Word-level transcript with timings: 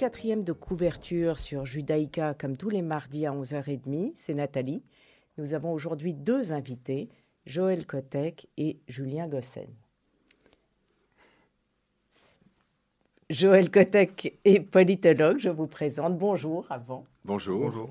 Quatrième 0.00 0.44
de 0.44 0.54
couverture 0.54 1.38
sur 1.38 1.66
Judaïka 1.66 2.32
comme 2.32 2.56
tous 2.56 2.70
les 2.70 2.80
mardis 2.80 3.26
à 3.26 3.32
11h30. 3.32 4.12
C'est 4.16 4.32
Nathalie. 4.32 4.82
Nous 5.36 5.52
avons 5.52 5.74
aujourd'hui 5.74 6.14
deux 6.14 6.52
invités, 6.52 7.10
Joël 7.44 7.86
Kotek 7.86 8.48
et 8.56 8.78
Julien 8.88 9.28
Gossen. 9.28 9.68
Joël 13.28 13.70
Kotek 13.70 14.38
est 14.46 14.60
politologue, 14.60 15.36
je 15.38 15.50
vous 15.50 15.66
présente. 15.66 16.16
Bonjour 16.16 16.64
avant. 16.70 17.04
Bonjour. 17.26 17.60
Bonjour. 17.60 17.90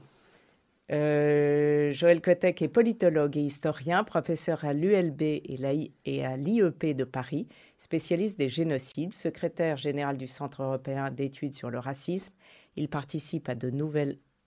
Euh, 0.91 1.93
Joël 1.93 2.19
Kotek 2.19 2.61
est 2.63 2.67
politologue 2.67 3.37
et 3.37 3.41
historien, 3.41 4.03
professeur 4.03 4.65
à 4.65 4.73
l'ULB 4.73 5.21
et 5.21 6.25
à 6.25 6.35
l'IEP 6.35 6.95
de 6.95 7.03
Paris, 7.03 7.47
spécialiste 7.77 8.39
des 8.39 8.49
génocides, 8.49 9.13
secrétaire 9.13 9.77
général 9.77 10.17
du 10.17 10.27
Centre 10.27 10.63
européen 10.63 11.11
d'études 11.11 11.55
sur 11.55 11.69
le 11.69 11.77
racisme. 11.77 12.33
Il 12.75 12.89
participe 12.89 13.49
à 13.49 13.55
de, 13.55 13.69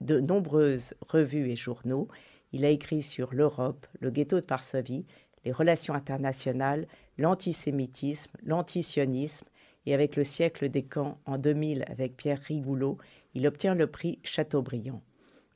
de 0.01 0.19
nombreuses 0.19 0.93
revues 1.07 1.49
et 1.49 1.55
journaux. 1.55 2.09
Il 2.51 2.65
a 2.65 2.69
écrit 2.69 3.03
sur 3.03 3.33
l'Europe, 3.33 3.87
le 4.01 4.11
ghetto 4.11 4.41
de 4.41 4.45
Varsovie, 4.45 5.05
les 5.45 5.51
relations 5.51 5.93
internationales, 5.93 6.87
l'antisémitisme, 7.17 8.31
l'antisionisme 8.43 9.47
et 9.85 9.93
avec 9.93 10.15
le 10.15 10.23
siècle 10.23 10.69
des 10.69 10.83
camps 10.83 11.19
en 11.25 11.37
2000 11.37 11.85
avec 11.87 12.15
Pierre 12.15 12.41
Rigoulot, 12.41 12.97
il 13.33 13.47
obtient 13.47 13.75
le 13.75 13.87
prix 13.87 14.19
Chateaubriand. 14.23 15.01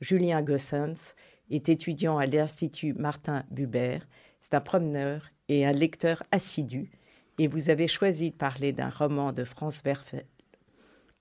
Julien 0.00 0.42
Gossens 0.42 1.14
est 1.50 1.68
étudiant 1.68 2.18
à 2.18 2.26
l'Institut 2.26 2.92
Martin 2.94 3.44
Buber. 3.50 3.98
C'est 4.40 4.54
un 4.54 4.60
promeneur 4.60 5.30
et 5.48 5.66
un 5.66 5.72
lecteur 5.72 6.22
assidu. 6.30 6.90
Et 7.38 7.48
vous 7.48 7.70
avez 7.70 7.88
choisi 7.88 8.30
de 8.30 8.36
parler 8.36 8.72
d'un 8.72 8.90
roman 8.90 9.32
de 9.32 9.44
France 9.44 9.82
Werfel, 9.84 10.26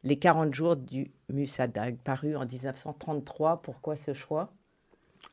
Les 0.03 0.17
40 0.19 0.53
jours 0.53 0.75
du 0.75 1.11
Musadag, 1.29 1.97
paru 2.03 2.35
en 2.35 2.45
1933. 2.45 3.61
Pourquoi 3.61 3.95
ce 3.95 4.13
choix? 4.13 4.51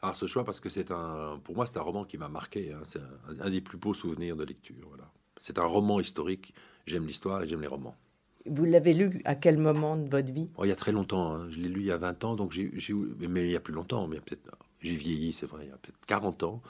Alors 0.02 0.16
ce 0.16 0.26
choix 0.26 0.44
parce 0.44 0.60
que 0.60 0.68
c'est 0.68 0.90
un, 0.90 1.40
pour 1.44 1.54
moi 1.54 1.66
c'est 1.66 1.78
un 1.78 1.82
roman 1.82 2.04
qui 2.04 2.18
m'a 2.18 2.28
marqué. 2.28 2.72
Hein. 2.72 2.82
C'est 2.86 3.00
un, 3.40 3.50
des 3.50 3.60
plus 3.60 3.78
beaux 3.78 3.94
souvenirs 3.94 4.36
de 4.36 4.44
lecture. 4.44 4.86
Voilà. 4.88 5.10
C'est 5.40 5.58
un 5.58 5.64
roman 5.64 6.00
historique. 6.00 6.54
J'aime 6.86 7.06
l'histoire 7.06 7.42
et 7.42 7.48
j'aime 7.48 7.62
les 7.62 7.66
romans. 7.66 7.96
Vous 8.46 8.64
l'avez 8.64 8.92
lu 8.92 9.22
à 9.24 9.34
quel 9.34 9.58
moment 9.58 9.96
de 9.96 10.08
votre 10.08 10.32
vie? 10.32 10.50
Oh, 10.56 10.64
Il 10.64 10.68
y 10.68 10.72
a 10.72 10.76
très 10.76 10.92
longtemps. 10.92 11.34
Hein. 11.34 11.46
Je 11.50 11.58
l'ai 11.58 11.68
lu 11.68 11.80
il 11.80 11.86
y 11.86 11.92
a 11.92 11.96
20 11.96 12.24
ans, 12.24 12.34
donc 12.36 12.52
j'ai, 12.52 12.70
mais 13.28 13.46
il 13.46 13.50
y 13.50 13.56
a 13.56 13.60
plus 13.60 13.72
longtemps. 13.72 14.06
Mais 14.06 14.16
peut-être 14.20 14.50
j'ai 14.80 14.96
vieilli, 14.96 15.32
c'est 15.32 15.46
vrai. 15.46 15.64
Il 15.64 15.68
y 15.68 15.72
a 15.72 15.76
peut-être 15.76 15.98
40 16.06 16.42
ans. 16.42 16.62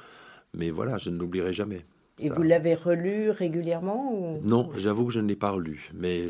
Mais 0.55 0.71
voilà, 0.71 0.99
je 0.99 1.11
ne 1.11 1.19
l'oublierai 1.19 1.53
jamais. 1.53 1.85
Et 2.21 2.31
vous 2.31 2.43
l'avez 2.43 2.75
relu 2.75 3.31
régulièrement 3.31 4.39
Non, 4.43 4.71
j'avoue 4.77 5.07
que 5.07 5.13
je 5.13 5.19
ne 5.19 5.27
l'ai 5.27 5.35
pas 5.35 5.51
relu. 5.51 5.91
Mais, 5.95 6.29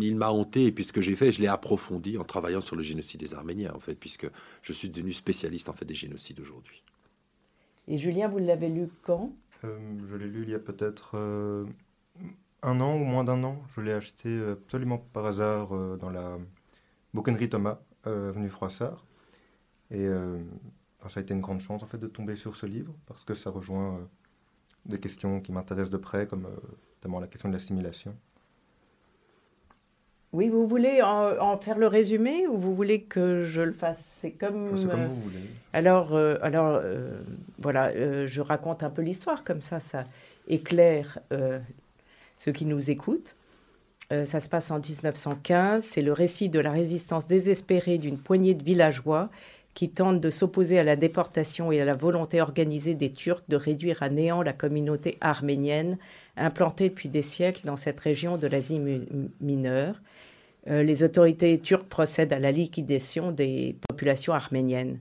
il 0.00 0.16
m'a 0.16 0.30
hanté, 0.30 0.66
et 0.66 0.72
puis 0.72 0.84
ce 0.84 0.92
que 0.92 1.00
j'ai 1.00 1.16
fait, 1.16 1.32
je 1.32 1.40
l'ai 1.40 1.48
approfondi 1.48 2.16
en 2.18 2.24
travaillant 2.24 2.60
sur 2.60 2.76
le 2.76 2.82
génocide 2.82 3.18
des 3.18 3.34
Arméniens, 3.34 3.72
en 3.74 3.80
fait, 3.80 3.96
puisque 3.96 4.28
je 4.62 4.72
suis 4.72 4.88
devenu 4.90 5.12
spécialiste 5.12 5.68
en 5.68 5.72
fait 5.72 5.84
des 5.84 5.94
génocides 5.94 6.38
aujourd'hui. 6.38 6.84
Et 7.88 7.98
Julien, 7.98 8.28
vous 8.28 8.38
l'avez 8.38 8.68
lu 8.68 8.88
quand? 9.02 9.30
Euh, 9.64 9.76
Je 10.08 10.14
l'ai 10.14 10.28
lu 10.28 10.44
il 10.44 10.50
y 10.50 10.54
a 10.54 10.60
peut-être 10.60 11.12
euh, 11.14 11.64
un 12.64 12.80
an 12.80 12.94
ou 12.94 13.04
moins 13.04 13.24
d'un 13.24 13.44
an. 13.44 13.62
Je 13.74 13.80
l'ai 13.80 13.92
acheté 13.92 14.28
euh, 14.28 14.54
absolument 14.54 14.98
par 14.98 15.26
hasard 15.26 15.74
euh, 15.74 15.96
dans 15.96 16.10
la 16.10 16.38
bouquinerie 17.12 17.48
Thomas, 17.48 17.78
euh, 18.06 18.30
avenue 18.30 18.48
Froissart. 18.48 19.04
Et 19.90 20.08
ça 21.06 21.20
a 21.20 21.22
été 21.22 21.34
une 21.34 21.42
grande 21.42 21.60
chance 21.60 21.82
en 21.82 21.86
fait 21.86 21.98
de 21.98 22.08
tomber 22.08 22.34
sur 22.34 22.56
ce 22.56 22.66
livre 22.66 22.92
parce 23.06 23.22
que 23.22 23.34
ça 23.34 23.50
rejoint 23.50 24.00
des 24.86 24.98
questions 24.98 25.40
qui 25.40 25.52
m'intéressent 25.52 25.90
de 25.90 25.98
près, 25.98 26.26
comme 26.26 26.48
notamment 26.96 27.20
la 27.20 27.28
question 27.28 27.48
de 27.48 27.54
l'assimilation. 27.54 28.16
Oui, 30.32 30.48
vous 30.48 30.66
voulez 30.66 31.00
en, 31.02 31.58
faire 31.58 31.78
le 31.78 31.86
résumé 31.86 32.48
ou 32.48 32.56
vous 32.56 32.74
voulez 32.74 33.02
que 33.02 33.42
je 33.42 33.60
le 33.60 33.72
fasse? 33.72 34.04
C'est 34.04 34.32
comme, 34.32 34.70
comme 34.70 35.04
vous 35.04 35.20
voulez. 35.20 35.50
Alors, 35.74 36.16
alors 36.16 36.82
voilà, 37.58 38.26
je 38.26 38.40
raconte 38.40 38.82
un 38.82 38.90
peu 38.90 39.02
l'histoire, 39.02 39.44
comme 39.44 39.62
ça, 39.62 39.78
ça 39.78 40.04
éclaire 40.48 41.20
ceux 42.36 42.52
qui 42.52 42.66
nous 42.66 42.90
écoutent. 42.90 43.36
Euh, 44.12 44.26
ça 44.26 44.40
se 44.40 44.48
passe 44.48 44.70
en 44.70 44.78
1915. 44.78 45.84
C'est 45.84 46.02
le 46.02 46.12
récit 46.12 46.48
de 46.48 46.60
la 46.60 46.70
résistance 46.70 47.26
désespérée 47.26 47.98
d'une 47.98 48.18
poignée 48.18 48.54
de 48.54 48.62
villageois 48.62 49.30
qui 49.74 49.90
tentent 49.90 50.20
de 50.20 50.30
s'opposer 50.30 50.78
à 50.78 50.84
la 50.84 50.94
déportation 50.94 51.72
et 51.72 51.80
à 51.80 51.84
la 51.84 51.94
volonté 51.94 52.40
organisée 52.40 52.94
des 52.94 53.12
Turcs 53.12 53.42
de 53.48 53.56
réduire 53.56 54.02
à 54.02 54.08
néant 54.08 54.42
la 54.42 54.52
communauté 54.52 55.18
arménienne 55.20 55.98
implantée 56.36 56.88
depuis 56.88 57.08
des 57.08 57.22
siècles 57.22 57.66
dans 57.66 57.76
cette 57.76 57.98
région 57.98 58.38
de 58.38 58.46
l'Asie 58.46 58.80
mineure. 59.40 60.00
Euh, 60.68 60.82
les 60.82 61.02
autorités 61.02 61.58
turques 61.58 61.88
procèdent 61.88 62.32
à 62.32 62.38
la 62.38 62.52
liquidation 62.52 63.32
des 63.32 63.76
populations 63.88 64.32
arméniennes. 64.32 65.00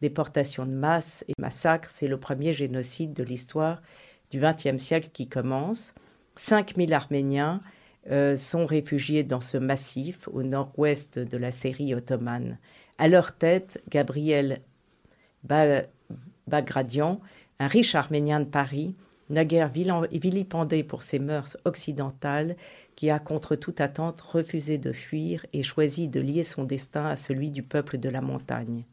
Déportation 0.00 0.66
de 0.66 0.72
masse 0.72 1.24
et 1.28 1.34
massacre, 1.38 1.88
c'est 1.92 2.08
le 2.08 2.18
premier 2.18 2.52
génocide 2.52 3.12
de 3.12 3.22
l'histoire 3.22 3.82
du 4.30 4.40
XXe 4.40 4.82
siècle 4.82 5.10
qui 5.12 5.28
commence. 5.28 5.94
5000 6.36 6.92
Arméniens 6.92 7.62
euh, 8.10 8.36
sont 8.36 8.66
réfugiés 8.66 9.22
dans 9.22 9.40
ce 9.40 9.56
massif 9.56 10.28
au 10.32 10.42
nord-ouest 10.42 11.18
de 11.18 11.36
la 11.36 11.52
Syrie 11.52 11.94
ottomane. 11.94 12.58
À 12.98 13.08
leur 13.08 13.36
tête, 13.36 13.82
Gabriel 13.88 14.60
Bagradian, 15.44 17.20
un 17.58 17.66
riche 17.66 17.94
Arménien 17.94 18.40
de 18.40 18.46
Paris, 18.46 18.96
naguère 19.30 19.70
vilipendé 19.70 20.82
pour 20.82 21.02
ses 21.02 21.18
mœurs 21.18 21.56
occidentales, 21.64 22.56
qui 22.96 23.10
a 23.10 23.18
contre 23.18 23.56
toute 23.56 23.80
attente 23.80 24.20
refusé 24.20 24.78
de 24.78 24.92
fuir 24.92 25.46
et 25.52 25.62
choisi 25.62 26.08
de 26.08 26.20
lier 26.20 26.44
son 26.44 26.64
destin 26.64 27.06
à 27.06 27.16
celui 27.16 27.50
du 27.50 27.62
peuple 27.62 27.98
de 27.98 28.08
la 28.08 28.20
montagne. 28.20 28.84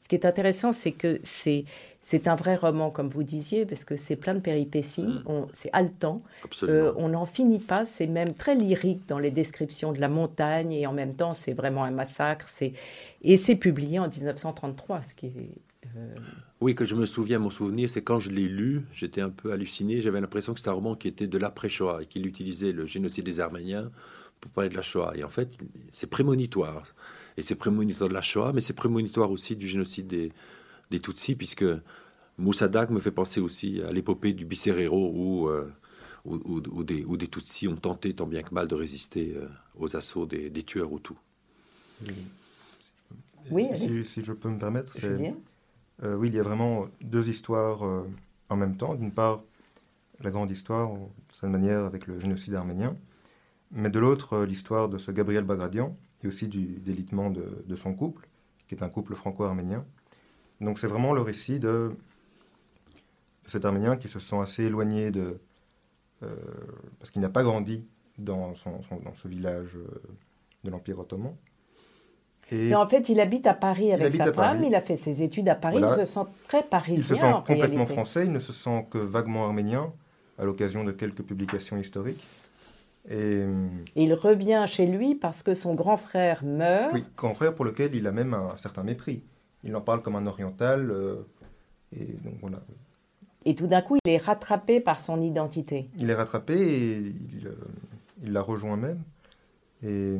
Ce 0.00 0.08
qui 0.08 0.14
est 0.14 0.24
intéressant, 0.24 0.72
c'est 0.72 0.92
que 0.92 1.20
c'est, 1.22 1.64
c'est 2.00 2.28
un 2.28 2.34
vrai 2.34 2.56
roman, 2.56 2.90
comme 2.90 3.08
vous 3.08 3.24
disiez, 3.24 3.66
parce 3.66 3.84
que 3.84 3.96
c'est 3.96 4.16
plein 4.16 4.34
de 4.34 4.40
péripéties, 4.40 5.02
mm. 5.02 5.46
c'est 5.52 5.70
haletant, 5.72 6.22
euh, 6.62 6.92
on 6.96 7.10
n'en 7.10 7.26
finit 7.26 7.58
pas, 7.58 7.84
c'est 7.84 8.06
même 8.06 8.34
très 8.34 8.54
lyrique 8.54 9.02
dans 9.08 9.18
les 9.18 9.30
descriptions 9.30 9.92
de 9.92 10.00
la 10.00 10.08
montagne, 10.08 10.72
et 10.72 10.86
en 10.86 10.92
même 10.92 11.14
temps, 11.14 11.34
c'est 11.34 11.52
vraiment 11.52 11.84
un 11.84 11.90
massacre. 11.90 12.48
Et 13.22 13.36
c'est 13.36 13.56
publié 13.56 13.98
en 13.98 14.08
1933, 14.08 15.02
ce 15.02 15.14
qui 15.14 15.26
est... 15.26 15.50
Euh, 15.96 16.14
oui, 16.60 16.74
que 16.74 16.84
je 16.84 16.94
me 16.94 17.06
souviens, 17.06 17.38
mon 17.38 17.50
souvenir, 17.50 17.88
c'est 17.88 18.02
quand 18.02 18.18
je 18.18 18.30
l'ai 18.30 18.48
lu, 18.48 18.84
j'étais 18.92 19.20
un 19.20 19.30
peu 19.30 19.52
halluciné, 19.52 20.00
j'avais 20.00 20.20
l'impression 20.20 20.54
que 20.54 20.60
c'était 20.60 20.70
un 20.70 20.74
roman 20.74 20.94
qui 20.94 21.08
était 21.08 21.26
de 21.26 21.38
l'après-Shoah, 21.38 22.02
et 22.02 22.06
qu'il 22.06 22.26
utilisait 22.26 22.72
le 22.72 22.86
génocide 22.86 23.24
des 23.24 23.40
Arméniens 23.40 23.90
pour 24.40 24.50
parler 24.52 24.70
de 24.70 24.76
la 24.76 24.82
Shoah. 24.82 25.12
Et 25.16 25.24
en 25.24 25.28
fait, 25.28 25.50
c'est 25.90 26.08
prémonitoire. 26.08 26.94
Et 27.38 27.42
c'est 27.42 27.54
prémonitoire 27.54 28.08
de 28.08 28.14
la 28.14 28.20
Shoah, 28.20 28.52
mais 28.52 28.60
c'est 28.60 28.72
prémonitoire 28.72 29.30
aussi 29.30 29.54
du 29.54 29.68
génocide 29.68 30.08
des, 30.08 30.32
des 30.90 30.98
Tutsis, 30.98 31.36
puisque 31.36 31.64
Moussadak 32.36 32.90
me 32.90 32.98
fait 32.98 33.12
penser 33.12 33.40
aussi 33.40 33.80
à 33.88 33.92
l'épopée 33.92 34.32
du 34.32 34.44
Bicerero, 34.44 35.12
où, 35.14 35.48
euh, 35.48 35.72
où, 36.24 36.82
des, 36.82 37.04
où, 37.04 37.16
des, 37.16 37.28
Tutsis 37.28 37.68
ont 37.68 37.76
tenté 37.76 38.12
tant 38.12 38.26
bien 38.26 38.42
que 38.42 38.52
mal 38.52 38.66
de 38.66 38.74
résister 38.74 39.34
euh, 39.36 39.46
aux 39.78 39.94
assauts 39.94 40.26
des, 40.26 40.50
des 40.50 40.64
tueurs 40.64 40.92
Hutus. 40.92 41.16
Oui, 43.52 43.68
si, 43.76 44.04
si, 44.04 44.24
je 44.24 44.32
peux 44.32 44.48
me 44.48 44.58
permettre, 44.58 44.96
euh, 45.04 46.16
oui, 46.16 46.28
il 46.28 46.34
y 46.34 46.40
a 46.40 46.42
vraiment 46.42 46.88
deux 47.00 47.28
histoires 47.28 48.04
en 48.48 48.56
même 48.56 48.76
temps. 48.76 48.96
D'une 48.96 49.12
part, 49.12 49.42
la 50.18 50.32
grande 50.32 50.50
histoire, 50.50 50.92
de 50.92 51.06
cette 51.30 51.50
manière, 51.50 51.84
avec 51.84 52.08
le 52.08 52.18
génocide 52.18 52.56
arménien, 52.56 52.96
mais 53.70 53.90
de 53.90 54.00
l'autre, 54.00 54.44
l'histoire 54.44 54.88
de 54.88 54.98
ce 54.98 55.12
Gabriel 55.12 55.44
Bagradian, 55.44 55.96
et 56.22 56.26
aussi 56.26 56.48
du 56.48 56.80
délitement 56.80 57.30
de, 57.30 57.76
son 57.76 57.94
couple, 57.94 58.28
qui 58.66 58.74
est 58.74 58.82
un 58.82 58.88
couple 58.88 59.14
franco-arménien. 59.14 59.84
Donc 60.60 60.78
c'est 60.78 60.88
vraiment 60.88 61.12
le 61.12 61.20
récit 61.20 61.60
de, 61.60 61.92
cet 63.46 63.64
Arménien 63.64 63.96
qui 63.96 64.08
se 64.08 64.20
sent 64.20 64.38
assez 64.38 64.64
éloigné 64.64 65.10
de... 65.10 65.40
Euh, 66.22 66.34
parce 66.98 67.10
qu'il 67.10 67.22
n'a 67.22 67.28
pas 67.28 67.44
grandi 67.44 67.86
dans, 68.18 68.54
son, 68.56 68.80
dans 69.04 69.14
ce 69.14 69.28
village 69.28 69.76
euh, 69.76 69.86
de 70.64 70.70
l'Empire 70.70 70.98
ottoman. 70.98 71.34
Et 72.50 72.74
en 72.74 72.86
fait, 72.86 73.08
il 73.08 73.20
habite 73.20 73.46
à 73.46 73.54
Paris 73.54 73.92
avec 73.92 74.12
sa 74.14 74.32
femme, 74.32 74.64
il 74.64 74.74
a 74.74 74.80
fait 74.80 74.96
ses 74.96 75.22
études 75.22 75.48
à 75.48 75.54
Paris, 75.54 75.80
il 75.80 76.04
se 76.04 76.04
sent 76.06 76.26
très 76.46 76.62
parisien. 76.62 77.02
Il 77.02 77.06
se 77.06 77.14
sent 77.14 77.32
complètement 77.46 77.86
français, 77.86 78.24
il 78.24 78.32
ne 78.32 78.38
se 78.38 78.52
sent 78.52 78.86
que 78.90 78.98
vaguement 78.98 79.44
arménien, 79.44 79.92
à 80.38 80.44
l'occasion 80.44 80.82
de 80.82 80.92
quelques 80.92 81.22
publications 81.22 81.76
historiques. 81.76 82.24
Et, 83.10 83.44
il 83.96 84.12
revient 84.14 84.64
chez 84.66 84.86
lui 84.86 85.14
parce 85.14 85.42
que 85.42 85.54
son 85.54 85.74
grand 85.74 85.96
frère 85.96 86.44
meurt. 86.44 86.92
Oui, 86.92 87.04
grand 87.16 87.34
frère 87.34 87.54
pour 87.54 87.64
lequel 87.64 87.94
il 87.94 88.06
a 88.06 88.12
même 88.12 88.34
un 88.34 88.56
certain 88.56 88.82
mépris. 88.82 89.22
Il 89.64 89.74
en 89.76 89.80
parle 89.80 90.02
comme 90.02 90.16
un 90.16 90.26
oriental. 90.26 90.90
Euh, 90.90 91.26
et 91.96 92.04
donc 92.04 92.34
voilà. 92.40 92.60
Et 93.44 93.54
tout 93.54 93.66
d'un 93.66 93.80
coup, 93.80 93.96
il 94.04 94.10
est 94.10 94.18
rattrapé 94.18 94.80
par 94.80 95.00
son 95.00 95.22
identité. 95.22 95.88
Il 95.98 96.10
est 96.10 96.14
rattrapé 96.14 96.54
et 96.54 96.96
il, 97.34 97.46
euh, 97.46 97.54
la 98.24 98.42
rejoint 98.42 98.76
même. 98.76 99.02
Et, 99.82 100.18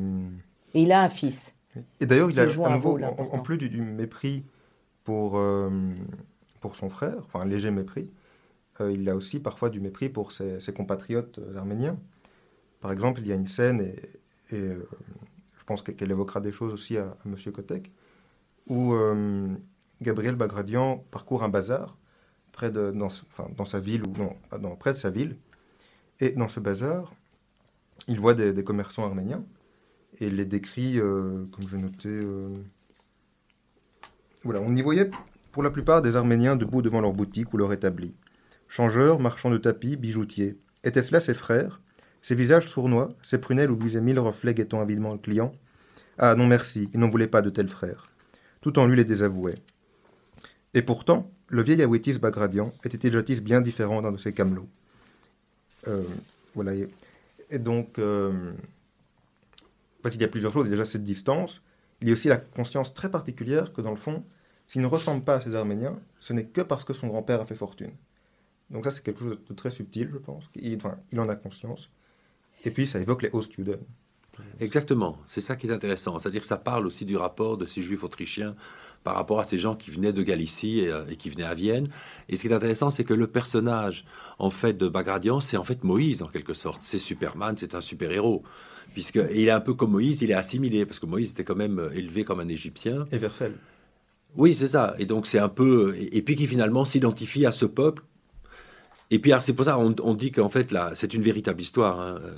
il 0.73 0.93
a 0.93 1.03
un 1.03 1.09
fils. 1.09 1.55
Et 2.01 2.07
d'ailleurs, 2.07 2.31
il 2.31 2.41
a 2.41 2.45
à 2.45 2.75
nouveau, 2.75 2.99
en, 3.03 3.39
plus 3.41 3.59
du, 3.59 3.83
mépris 3.83 4.45
pour, 5.05 5.37
euh, 5.37 5.71
pour 6.61 6.77
son 6.77 6.89
frère, 6.89 7.17
enfin 7.27 7.41
un 7.41 7.47
léger 7.47 7.71
mépris, 7.71 8.11
il 8.81 9.09
a 9.09 9.17
aussi 9.17 9.41
parfois 9.41 9.71
du 9.71 9.81
mépris 9.81 10.09
pour 10.09 10.31
ses 10.31 10.73
compatriotes 10.73 11.41
arméniens. 11.57 11.99
Par 12.81 12.93
exemple, 12.93 13.21
il 13.21 13.27
y 13.27 13.33
a 13.33 13.35
une 13.35 13.47
scène, 13.47 13.81
et, 13.81 14.55
euh, 14.55 14.83
pense 15.67 15.83
qu'elle 15.83 16.11
évoquera 16.11 16.41
des 16.41 16.53
choses 16.53 16.73
aussi 16.73 16.97
à, 16.97 17.17
M. 17.27 17.37
Kotek, 17.53 17.93
où 18.69 18.95
Gabriel 20.01 20.35
Bagradian 20.35 21.05
parcourt 21.11 21.43
un 21.43 21.49
bazar 21.49 21.97
près 22.53 22.71
de, 22.71 22.91
dans, 22.91 23.65
sa 23.65 23.81
ville, 23.81 24.03
ou 24.05 24.77
près 24.77 24.93
de 24.93 24.99
sa 24.99 25.11
ville. 25.11 25.37
Et 26.21 26.33
dans 26.33 26.49
ce 26.49 26.59
bazar, 26.59 27.15
il 28.09 28.19
voit 28.19 28.35
des, 28.35 28.65
commerçants 28.65 29.05
arméniens 29.05 29.45
et 30.21 30.27
il 30.27 30.37
les 30.37 30.45
décrit, 30.45 30.99
euh, 30.99 31.45
comme 31.53 31.69
je 31.69 31.77
notais. 31.77 32.09
Euh, 32.09 32.53
voilà, 34.43 34.61
on 34.61 34.75
y 34.75 34.83
voyait 34.83 35.11
pour 35.53 35.63
la 35.63 35.71
plupart 35.71 36.03
des 36.03 36.17
Arméniens 36.17 36.57
debout 36.57 36.83
devant 36.83 37.01
leur 37.01 37.13
boutique 37.13 37.53
ou 37.53 37.57
leur 37.57 37.73
établi. 37.73 38.15
Changeurs, 38.67 39.21
marchands 39.21 39.51
de 39.51 39.59
tapis, 39.59 39.97
bijoutiers. 39.97 40.59
Étaient-ce 40.83 41.13
là 41.13 41.21
ses 41.21 41.35
frères 41.35 41.81
Ses 42.23 42.35
visages 42.35 42.69
sournois, 42.69 43.15
ses 43.23 43.39
prunelles 43.39 43.71
où 43.71 43.77
luisaient 43.77 44.01
mille 44.01 44.19
reflets 44.19 44.55
guettant 44.55 44.81
avidement 44.81 45.13
le 45.13 45.19
client 45.19 45.53
Ah 46.19 46.35
non 46.35 46.47
merci, 46.47 46.91
il 46.93 47.01
n'en 47.01 47.09
voulait 47.09 47.29
pas 47.29 47.43
de 47.43 47.51
tels 47.51 47.69
frères. 47.69 48.11
Tout 48.61 48.79
en 48.79 48.87
lui 48.87 48.97
les 48.97 49.05
désavouait. 49.05 49.57
Et 50.75 50.83
pourtant, 50.83 51.31
le 51.49 51.63
vieil 51.63 51.83
Awitis 51.83 52.19
Bagradian 52.19 52.73
était 52.85 53.11
jadis 53.11 53.43
bien 53.43 53.61
différent 53.61 54.03
d'un 54.03 54.13
de 54.13 54.19
ses 54.19 54.33
camelots. 54.33 54.69
Euh, 55.87 56.05
voilà. 56.55 56.73
Et, 57.51 57.59
donc, 57.59 57.99
euh, 57.99 58.53
en 60.01 60.09
fait, 60.09 60.15
il 60.15 60.21
y 60.21 60.25
a 60.25 60.29
plusieurs 60.29 60.53
choses. 60.53 60.69
Déjà 60.69 60.85
cette 60.85 61.05
distance. 61.05 61.63
Il 62.01 62.09
y 62.09 62.11
a 62.11 62.13
aussi 62.13 62.29
la 62.29 62.37
conscience 62.37 62.95
très 62.95 63.11
particulière 63.11 63.73
que, 63.73 63.81
dans 63.81 63.91
le 63.91 63.97
fond, 63.97 64.25
s'il 64.67 64.83
ne 64.83 64.87
ressemble 64.87 65.25
pas 65.25 65.37
à 65.37 65.41
ces 65.41 65.55
Arméniens, 65.55 65.99
ce 66.21 66.33
n'est 66.33 66.45
que 66.45 66.61
parce 66.61 66.85
que 66.85 66.93
son 66.93 67.09
grand-père 67.09 67.41
a 67.41 67.47
fait 67.47 67.55
fortune. 67.55 67.93
Donc 68.71 68.85
ça, 68.85 68.91
c'est 68.91 69.03
quelque 69.03 69.21
chose 69.21 69.39
de 69.49 69.55
très 69.55 69.71
subtil, 69.71 70.11
je 70.13 70.19
pense. 70.19 70.45
Enfin, 70.77 70.99
il 71.11 71.19
en 71.19 71.29
a 71.29 71.35
conscience. 71.35 71.91
Et 72.65 72.71
puis, 72.71 72.87
ça 72.87 73.01
évoque 73.01 73.23
les 73.23 73.43
students. 73.43 73.79
Exactement, 74.61 75.19
c'est 75.27 75.41
ça 75.41 75.57
qui 75.57 75.67
est 75.67 75.73
intéressant. 75.73 76.19
C'est-à-dire 76.19 76.41
que 76.41 76.47
ça 76.47 76.57
parle 76.57 76.87
aussi 76.87 77.05
du 77.05 77.17
rapport 77.17 77.57
de 77.57 77.67
ces 77.67 77.83
juifs 77.83 78.03
autrichiens 78.03 78.55
par 79.05 79.15
rapport 79.15 79.41
à 79.41 79.45
ces 79.45 79.59
gens 79.59 79.75
qui 79.75 79.91
venaient 79.91 80.13
de 80.13 80.23
Galicie 80.23 80.81
et, 80.81 80.89
euh, 80.89 81.05
qui 81.19 81.31
venaient 81.31 81.45
à 81.45 81.55
Vienne. 81.55 81.89
Et 82.29 82.37
ce 82.37 82.43
qui 82.43 82.49
est 82.49 82.53
intéressant, 82.53 82.91
c'est 82.91 83.05
que 83.05 83.15
le 83.15 83.27
personnage, 83.27 84.05
en 84.39 84.51
fait, 84.51 84.75
de 84.75 84.89
Bagradian, 84.89 85.41
c'est 85.41 85.57
en 85.57 85.65
fait 85.65 85.85
Moïse, 85.85 86.23
en 86.23 86.29
quelque 86.29 86.55
sorte. 86.55 86.83
C'est 86.83 86.99
Superman, 86.99 87.55
c'est 87.57 87.75
un 87.75 87.81
super-héros. 87.81 88.43
Puisque, 88.93 89.21
il 89.33 89.47
est 89.47 89.51
un 89.51 89.61
peu 89.61 89.75
comme 89.75 89.93
Moïse, 89.93 90.23
il 90.23 90.31
est 90.31 90.35
assimilé, 90.35 90.87
parce 90.87 90.99
que 90.99 91.07
Moïse 91.07 91.31
était 91.31 91.45
quand 91.45 91.57
même 91.57 91.79
euh, 91.79 91.91
élevé 91.95 92.25
comme 92.25 92.41
un 92.41 92.49
Égyptien. 92.49 93.05
Et 93.13 93.19
Verfel. 93.19 93.55
Oui, 94.37 94.55
c'est 94.57 94.69
ça. 94.69 94.95
Et 94.99 95.05
donc, 95.05 95.27
c'est 95.27 95.39
un 95.39 95.49
peu. 95.49 95.97
Et, 95.99 96.23
puis 96.23 96.37
qui 96.37 96.47
finalement 96.47 96.85
s'identifie 96.85 97.47
à 97.47 97.53
ce 97.53 97.65
peuple. 97.65 98.03
Et 99.11 99.19
puis, 99.19 99.33
c'est 99.43 99.55
pour 99.55 99.65
ça 99.65 99.79
on, 99.79 99.95
on 100.03 100.15
dit 100.15 100.33
qu'en 100.33 100.49
fait, 100.49 100.71
là, 100.71 100.93
c'est 100.95 101.15
une 101.15 101.23
véritable 101.23 101.61
histoire. 101.61 102.01
Hein, 102.01 102.19
euh, 102.23 102.35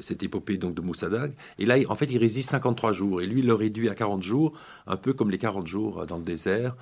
cette 0.00 0.22
épopée 0.22 0.56
donc 0.56 0.74
de 0.74 0.80
Moussadag. 0.80 1.32
Et 1.58 1.66
là, 1.66 1.76
en 1.88 1.94
fait, 1.94 2.06
il 2.06 2.18
résiste 2.18 2.50
53 2.50 2.92
jours. 2.92 3.22
Et 3.22 3.26
lui, 3.26 3.40
il 3.40 3.46
le 3.46 3.54
réduit 3.54 3.88
à 3.88 3.94
40 3.94 4.22
jours, 4.22 4.52
un 4.86 4.96
peu 4.96 5.12
comme 5.12 5.30
les 5.30 5.38
40 5.38 5.66
jours 5.66 6.06
dans 6.06 6.18
le 6.18 6.24
désert. 6.24 6.76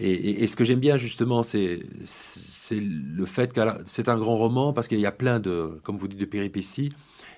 Et, 0.00 0.46
ce 0.46 0.54
que 0.54 0.62
j'aime 0.62 0.78
bien 0.78 0.96
justement, 0.96 1.42
c'est 1.42 1.80
le 2.70 3.24
fait 3.24 3.52
que 3.52 3.60
c'est 3.84 4.08
un 4.08 4.16
grand 4.16 4.36
roman 4.36 4.72
parce 4.72 4.86
qu'il 4.86 5.00
y 5.00 5.06
a 5.06 5.12
plein 5.12 5.40
de, 5.40 5.80
comme 5.82 5.96
vous 5.96 6.06
dites, 6.06 6.20
de 6.20 6.24
péripéties, 6.24 6.90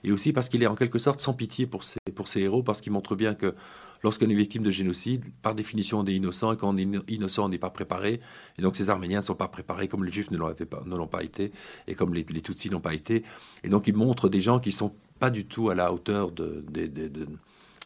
et 0.04 0.12
aussi 0.12 0.34
parce 0.34 0.50
qu'il 0.50 0.62
est 0.62 0.66
en 0.66 0.74
quelque 0.74 0.98
sorte 0.98 1.20
sans 1.20 1.32
pitié 1.32 1.66
pour 1.66 1.84
ses, 1.84 1.98
pour 2.14 2.28
ses 2.28 2.40
héros, 2.40 2.62
parce 2.62 2.82
qu'il 2.82 2.92
montre 2.92 3.16
bien 3.16 3.34
que 3.34 3.54
lorsqu'on 4.02 4.28
est 4.28 4.34
victime 4.34 4.62
de 4.62 4.70
génocide, 4.70 5.26
par 5.42 5.54
définition, 5.54 6.00
on 6.00 6.06
est 6.06 6.14
innocent, 6.14 6.52
et 6.52 6.56
quand 6.56 6.74
on 6.74 6.76
est 6.76 6.88
innocent, 7.08 7.44
on 7.44 7.48
n'est 7.48 7.58
pas 7.58 7.70
préparé. 7.70 8.20
Et 8.58 8.62
donc 8.62 8.76
ces 8.76 8.90
Arméniens 8.90 9.20
ne 9.20 9.24
sont 9.24 9.34
pas 9.34 9.48
préparés 9.48 9.88
comme 9.88 10.04
les 10.04 10.12
Juifs 10.12 10.30
ne 10.30 10.38
l'ont 10.38 10.54
pas, 10.54 11.18
pas, 11.18 11.24
été, 11.24 11.52
et 11.86 11.94
comme 11.94 12.14
les, 12.14 12.24
les 12.30 12.40
Tutsis 12.40 12.70
n'ont 12.70 12.80
pas 12.80 12.94
été. 12.94 13.24
Et 13.64 13.68
donc 13.68 13.86
ils 13.86 13.96
montrent 13.96 14.28
des 14.28 14.40
gens 14.40 14.58
qui 14.58 14.72
sont 14.72 14.94
pas 15.20 15.30
du 15.30 15.44
tout 15.44 15.70
à 15.70 15.76
la 15.76 15.92
hauteur 15.92 16.32
de, 16.32 16.64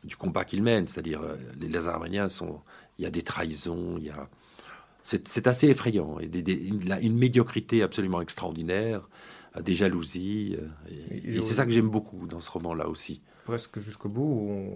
du 0.05 0.17
combat 0.17 0.45
qu'ils 0.45 0.63
mènent. 0.63 0.87
C'est-à-dire, 0.87 1.21
euh, 1.21 1.37
les, 1.61 1.89
Arméniens 1.89 2.31
sont... 2.31 2.61
Il 2.99 3.03
y 3.03 3.07
a 3.07 3.11
des 3.11 3.23
trahisons, 3.23 3.97
il 3.99 4.05
y 4.05 4.11
a... 4.11 4.29
C'est 5.03 5.47
assez 5.47 5.69
effrayant. 5.69 6.19
Et 6.19 6.25
une, 6.27 6.81
une, 7.03 7.19
médiocrité 7.19 7.83
absolument 7.83 8.23
extraordinaire, 8.23 9.07
euh, 9.55 9.61
des 9.61 9.75
jalousies. 9.75 10.57
Euh, 10.59 10.97
et, 11.11 11.43
c'est 11.43 11.55
ça 11.55 11.67
que 11.67 11.73
j'aime 11.73 11.91
beaucoup 11.91 12.27
dans 12.27 12.41
ce 12.41 12.51
roman-là 12.51 12.89
aussi. 12.89 13.21
Presque 13.45 13.81
jusqu'au 13.81 14.09
bout, 14.09 14.73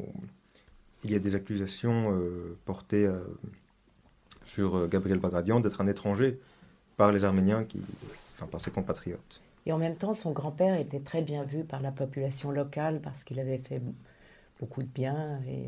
il 1.04 1.12
y 1.12 1.14
a 1.14 1.18
des 1.18 1.34
accusations 1.34 2.12
euh, 2.12 2.56
portées 2.64 3.06
euh, 3.06 3.20
sur 4.44 4.76
euh, 4.76 4.86
Gabriel 4.86 5.18
Bagradian 5.18 5.60
d'être 5.60 5.80
un 5.80 5.86
étranger 5.86 6.38
par 6.96 7.12
les 7.12 7.24
Arméniens, 7.24 7.64
qui, 7.64 7.80
enfin 8.34 8.46
par 8.46 8.60
ses 8.60 8.70
compatriotes. 8.70 9.40
Et 9.66 9.72
en 9.72 9.78
même 9.78 9.96
temps, 9.96 10.14
son 10.14 10.32
grand-père 10.32 10.78
était 10.78 11.00
très 11.00 11.22
bien 11.22 11.44
vu 11.44 11.62
par 11.62 11.80
la 11.80 11.92
population 11.92 12.50
locale 12.50 13.00
parce 13.02 13.22
qu'il 13.22 13.38
avait 13.38 13.58
fait 13.58 13.82
beaucoup 14.58 14.82
de 14.82 14.88
bien 14.88 15.40
et, 15.46 15.66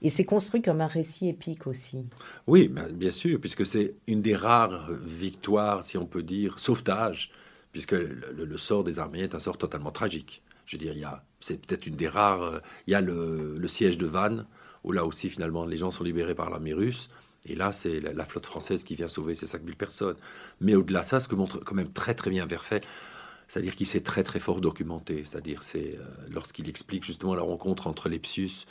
et 0.00 0.08
c'est 0.08 0.24
construit 0.24 0.62
comme 0.62 0.80
un 0.80 0.86
récit 0.86 1.28
épique 1.28 1.66
aussi. 1.66 2.06
Oui, 2.46 2.72
bien 2.92 3.10
sûr, 3.10 3.38
puisque 3.38 3.66
c'est 3.66 3.94
une 4.06 4.22
des 4.22 4.36
rares 4.36 4.90
victoires, 4.92 5.84
si 5.84 5.98
on 5.98 6.06
peut 6.06 6.22
dire, 6.22 6.58
sauvetage, 6.58 7.32
puisque 7.72 7.92
le 7.92 8.56
sort 8.56 8.84
des 8.84 8.98
Arméniens 8.98 9.24
est 9.24 9.34
un 9.34 9.40
sort 9.40 9.58
totalement 9.58 9.90
tragique. 9.90 10.42
Je 10.66 10.76
veux 10.76 10.80
dire, 10.80 10.92
il 10.94 11.00
y 11.00 11.04
a, 11.04 11.24
c'est 11.40 11.60
peut-être 11.60 11.86
une 11.86 11.96
des 11.96 12.08
rares. 12.08 12.42
Euh, 12.42 12.58
il 12.86 12.92
y 12.92 12.94
a 12.94 13.00
le, 13.00 13.66
siège 13.68 13.98
de 13.98 14.06
Vannes, 14.06 14.46
où 14.82 14.92
là 14.92 15.04
aussi, 15.04 15.28
finalement, 15.30 15.66
les 15.66 15.76
gens 15.76 15.90
sont 15.90 16.04
libérés 16.04 16.34
par 16.34 16.50
l'armée 16.50 16.74
russe. 16.74 17.08
Et 17.46 17.54
là, 17.54 17.72
c'est 17.72 18.00
la, 18.00 18.24
flotte 18.24 18.46
française 18.46 18.84
qui 18.84 18.94
vient 18.94 19.08
sauver 19.08 19.34
ces 19.34 19.46
5000 19.46 19.76
personnes. 19.76 20.16
Mais 20.60 20.74
au-delà 20.74 21.00
de 21.00 21.06
ça, 21.06 21.20
ce 21.20 21.28
que 21.28 21.34
montre 21.34 21.58
quand 21.58 21.74
même 21.74 21.92
très 21.92 22.14
très 22.14 22.30
bien 22.30 22.46
Verfait, 22.46 22.80
c'est-à-dire 23.48 23.76
qu'il 23.76 23.86
s'est 23.86 24.00
très 24.00 24.22
très 24.22 24.40
fort 24.40 24.60
documenté. 24.60 25.24
C'est-à-dire, 25.24 25.62
c'est 25.62 25.98
euh, 25.98 26.04
lorsqu'il 26.30 26.68
explique 26.68 27.04
justement 27.04 27.34
la 27.34 27.42
rencontre 27.42 27.86
entre 27.86 28.08
Lepsius, 28.08 28.66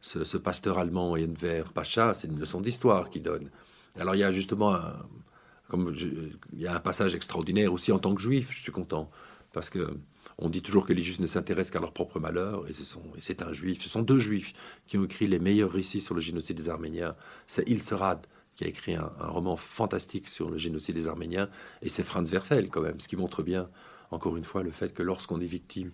ce, 0.00 0.36
pasteur 0.36 0.78
allemand 0.78 1.16
et 1.16 1.24
Enver 1.24 1.64
Pacha, 1.72 2.14
c'est 2.14 2.28
une 2.28 2.38
leçon 2.38 2.60
d'histoire 2.60 3.08
qu'il 3.08 3.22
donne. 3.22 3.50
Alors 3.98 4.14
il 4.14 4.18
y 4.18 4.24
a 4.24 4.32
justement 4.32 4.74
un, 4.74 4.94
comme 5.68 5.94
il 6.52 6.60
y 6.60 6.66
a 6.66 6.74
un 6.74 6.80
passage 6.80 7.14
extraordinaire 7.14 7.72
aussi 7.72 7.90
en 7.90 7.98
tant 7.98 8.14
que 8.14 8.20
juif, 8.20 8.50
je 8.52 8.60
suis 8.60 8.72
content, 8.72 9.10
parce 9.52 9.70
que 9.70 9.96
on 10.38 10.48
dit 10.48 10.62
toujours 10.62 10.86
que 10.86 10.92
les 10.92 11.02
juifs 11.02 11.20
ne 11.20 11.26
s'intéressent 11.26 11.72
qu'à 11.72 11.80
leur 11.80 11.92
propre 11.92 12.18
malheur, 12.20 12.66
et 12.68 12.72
c'est 13.20 13.42
un 13.42 13.52
juif, 13.52 13.82
ce 13.82 13.88
sont 13.88 14.02
deux 14.02 14.18
juifs 14.18 14.52
qui 14.86 14.98
ont 14.98 15.04
écrit 15.04 15.26
les 15.26 15.38
meilleurs 15.38 15.70
récits 15.70 16.00
sur 16.00 16.14
le 16.14 16.20
génocide 16.20 16.56
des 16.56 16.68
Arméniens. 16.68 17.14
C'est 17.46 17.68
Ilserad 17.68 18.26
qui 18.56 18.64
a 18.64 18.68
écrit 18.68 18.94
un, 18.94 19.10
roman 19.18 19.56
fantastique 19.56 20.28
sur 20.28 20.50
le 20.50 20.58
génocide 20.58 20.94
des 20.94 21.08
Arméniens, 21.08 21.48
et 21.82 21.88
c'est 21.88 22.02
Franz 22.02 22.30
Werfel 22.30 22.68
quand 22.68 22.82
même, 22.82 23.00
ce 23.00 23.08
qui 23.08 23.16
montre 23.16 23.42
bien, 23.42 23.68
encore 24.10 24.36
une 24.36 24.44
fois, 24.44 24.62
le 24.62 24.70
fait 24.70 24.94
que 24.94 25.02
lorsqu'on 25.02 25.40
est 25.40 25.46
victime 25.46 25.90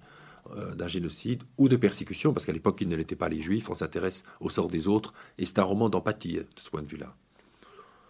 euh, 0.56 0.74
d'un 0.74 0.88
génocide 0.88 1.42
ou 1.58 1.68
de 1.68 1.76
persécution, 1.76 2.32
parce 2.32 2.44
qu'à 2.46 2.52
l'époque 2.52 2.80
ils 2.80 2.88
ne 2.88 2.96
l'étaient 2.96 3.16
pas 3.16 3.28
les 3.28 3.40
juifs, 3.40 3.70
on 3.70 3.74
s'intéresse 3.74 4.24
au 4.40 4.50
sort 4.50 4.68
des 4.68 4.88
autres, 4.88 5.14
et 5.38 5.46
c'est 5.46 5.58
un 5.58 5.64
roman 5.64 5.88
d'empathie 5.88 6.34
de 6.34 6.46
ce 6.56 6.70
point 6.70 6.82
de 6.82 6.88
vue-là. 6.88 7.14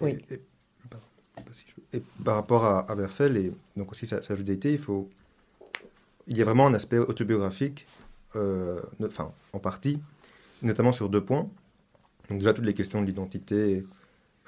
Oui. 0.00 0.18
Et, 1.92 2.02
par 2.24 2.36
rapport 2.36 2.64
à, 2.64 2.80
à 2.80 2.94
Werfel 2.94 3.36
et 3.36 3.52
donc 3.76 3.90
aussi 3.92 4.06
sa, 4.06 4.22
sa 4.22 4.36
judaïté, 4.36 4.72
il 4.72 4.78
faut 4.78 5.08
il 6.26 6.36
y 6.36 6.42
a 6.42 6.44
vraiment 6.44 6.66
un 6.66 6.74
aspect 6.74 6.98
autobiographique, 6.98 7.86
euh, 8.36 8.80
enfin, 9.02 9.32
en 9.52 9.58
partie, 9.58 10.00
notamment 10.62 10.92
sur 10.92 11.08
deux 11.08 11.24
points. 11.24 11.48
Donc 12.28 12.38
déjà 12.38 12.54
toutes 12.54 12.64
les 12.64 12.74
questions 12.74 13.00
de 13.00 13.06
l'identité, 13.06 13.84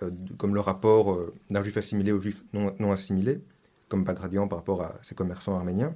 euh, 0.02 0.10
comme 0.38 0.54
le 0.54 0.60
rapport 0.60 1.12
euh, 1.12 1.34
d'un 1.50 1.62
juif 1.62 1.76
assimilé 1.76 2.12
au 2.12 2.20
juif 2.20 2.44
non, 2.52 2.74
non, 2.78 2.92
assimilé, 2.92 3.40
comme 3.88 4.04
Bagradian 4.04 4.46
par 4.48 4.58
rapport 4.58 4.82
à 4.82 4.94
ses 5.02 5.14
commerçants 5.14 5.56
arméniens. 5.56 5.94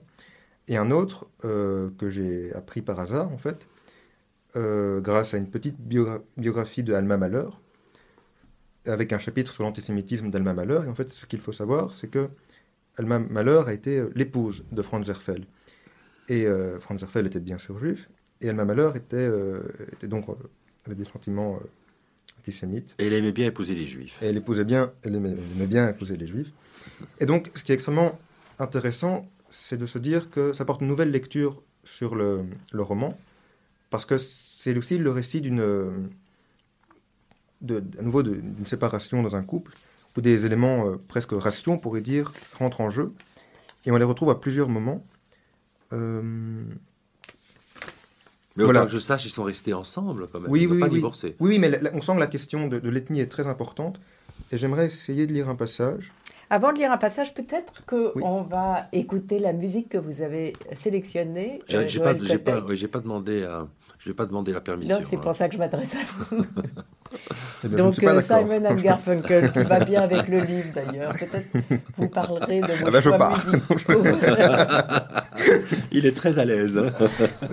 Et 0.69 0.77
un 0.77 0.91
autre 0.91 1.31
que 1.43 2.11
j'ai 2.11 2.53
appris 2.53 2.83
par 2.83 2.99
hasard, 2.99 3.33
en 3.33 3.39
fait, 3.39 3.69
grâce 4.57 5.33
à 5.33 5.37
une 5.37 5.49
petite 5.49 5.77
biographie 5.79 6.83
de 6.83 6.93
Alma 6.93 7.17
Malheur, 7.17 7.61
avec 8.85 9.13
un 9.13 9.21
chapitre 9.21 9.53
sur 9.53 9.63
l'antisémitisme 9.63 10.29
d'Alma 10.29 10.55
Malheur. 10.55 10.83
Et 10.83 10.89
en 10.89 10.95
fait, 10.97 11.13
ce 11.13 11.25
qu'il 11.27 11.41
faut 11.41 11.53
savoir, 11.53 11.95
c'est 11.95 12.09
que 12.09 12.29
Alma 12.97 13.21
a 13.65 13.73
été 13.73 14.05
l'épouse 14.17 14.65
de 14.73 14.83
Franz 14.83 15.07
Werfel. 15.07 15.47
Et 16.29 16.47
euh, 16.47 16.81
Franz 16.81 17.05
Werfel 17.05 17.27
était 17.27 17.41
bien 17.41 17.59
sûr 17.59 17.79
juif, 17.79 18.09
et 18.41 18.49
Alma 18.49 18.65
Malheur 18.65 18.97
était, 18.97 19.17
euh, 19.17 19.61
était 19.93 20.09
donc, 20.09 20.29
euh, 20.29 20.35
avait 20.85 20.97
des 20.97 21.05
sentiments 21.05 21.61
antisémites. 22.41 22.95
Et 22.99 23.07
elle 23.07 23.13
aimait 23.13 23.33
bien 23.33 23.47
épouser 23.47 23.75
les 23.75 23.87
juifs. 23.87 24.21
Et 24.23 24.27
elle, 24.27 24.37
épousait 24.37 24.65
bien, 24.65 24.93
elle, 25.03 25.15
aimait, 25.15 25.37
bien 25.67 25.89
épouser 25.89 26.17
les 26.17 26.27
juifs. 26.27 26.53
Et 27.21 27.27
donc, 27.27 27.51
ce 27.55 27.63
qui 27.65 27.73
est 27.73 27.75
extrêmement 27.75 28.19
intéressant, 28.59 29.27
c'est 29.51 29.77
de 29.77 29.87
se 29.87 29.99
dire 29.99 30.31
que 30.31 30.53
ça 30.53 30.65
porte 30.65 30.81
une 30.81 30.89
nouvelle 30.89 31.11
lecture 31.11 31.63
sur 31.85 32.15
le, 32.15 32.45
le 32.73 32.83
roman, 32.83 33.17
parce 33.91 34.05
que 34.05 34.19
c'est 34.19 34.77
aussi 34.77 34.99
le 34.99 35.11
récit 35.11 35.41
d'une, 35.41 36.09
de, 37.61 37.85
à 37.99 38.03
nouveau, 38.03 38.25
d'une 38.25 38.67
séparation 38.67 39.23
dans 39.23 39.37
un 39.37 39.43
couple, 39.43 39.73
où 40.17 40.21
des 40.21 40.47
éléments 40.47 40.97
presque 41.07 41.33
rations, 41.33 41.75
on 41.75 41.79
pourrait 41.79 42.01
dire, 42.01 42.33
rentrent 42.59 42.81
en 42.81 42.91
jeu, 42.91 43.13
et 43.85 43.93
on 43.93 43.97
les 43.97 44.05
retrouve 44.05 44.31
à 44.31 44.41
plusieurs 44.41 44.69
moments. 44.69 45.05
Euh, 45.93 46.23
mais 48.57 48.65
voilà. 48.65 48.85
que 48.85 48.91
je 48.91 48.99
sache, 48.99 49.25
ils 49.27 49.31
sont 49.31 49.45
restés 49.45 49.75
ensemble 49.75 50.29
quand 50.29 50.41
même. 50.41 50.51
Oui, 50.51 50.63
ils 50.63 50.69
oui, 50.69 50.79
pas 50.79 50.87
oui. 50.87 50.95
divorcé. 50.95 51.37
Oui, 51.41 51.59
mais 51.59 51.79
on 51.93 52.01
sent 52.01 52.15
que 52.15 52.21
la 52.21 52.27
question 52.27 52.69
de, 52.69 52.89
l'ethnie 52.89 53.21
est 53.21 53.27
très 53.31 53.47
importante. 53.47 54.01
Et 54.53 54.59
j'aimerais 54.59 54.87
essayer 54.87 55.27
de 55.27 55.33
lire 55.33 55.49
un 55.49 55.57
passage. 55.57 56.13
Avant 56.49 56.73
de 56.73 56.79
lire 56.79 56.93
un 56.93 56.97
passage, 56.97 57.35
peut-être 57.35 57.85
qu'on 57.87 58.43
va 58.43 58.87
écouter 58.93 59.39
la 59.39 59.53
musique 59.53 59.89
que 59.89 59.99
vous 59.99 60.23
avez 60.23 60.53
sélectionnée. 60.75 61.61
J'ai 61.69 62.01
euh, 62.01 62.05
pas, 62.05 62.15
pas, 62.15 62.61
pas, 62.89 63.01
demandé 63.01 63.43
à, 63.43 63.67
Je 63.99 64.09
ne 64.09 64.13
vais 64.13 64.17
pas 64.17 64.27
demander 64.27 64.53
la 64.53 64.61
permission. 64.61 64.97
Non, 64.99 65.03
c'est 65.05 65.17
pour 65.17 65.31
hein. 65.31 65.33
ça 65.33 65.49
que 65.49 65.55
je 65.55 65.59
m'adresse 65.59 65.95
à 65.95 65.99
vous. 66.31 66.45
Eh 67.65 67.69
bien, 67.69 67.79
je 67.79 67.83
Donc 67.83 68.03
euh. 68.03 68.21
Simon 68.21 68.65
and 68.67 68.75
Garfunkel, 68.77 69.51
qui 69.51 69.63
va 69.63 69.81
bien 69.81 70.03
avec 70.03 70.29
le 70.29 70.41
livre 70.41 70.69
d'ailleurs. 70.75 71.13
Peut-être 71.15 71.81
vous 71.97 72.09
parlerez 72.09 72.61
de 72.61 72.67
vos 72.67 72.85
Ah 72.87 72.91
ben, 72.91 73.01
je 73.01 73.09
choix 73.09 73.17
pars. 73.19 73.43
musicaux. 73.47 74.03
Il 75.93 76.05
est 76.05 76.15
très 76.15 76.39
à 76.39 76.45
l'aise. 76.45 76.77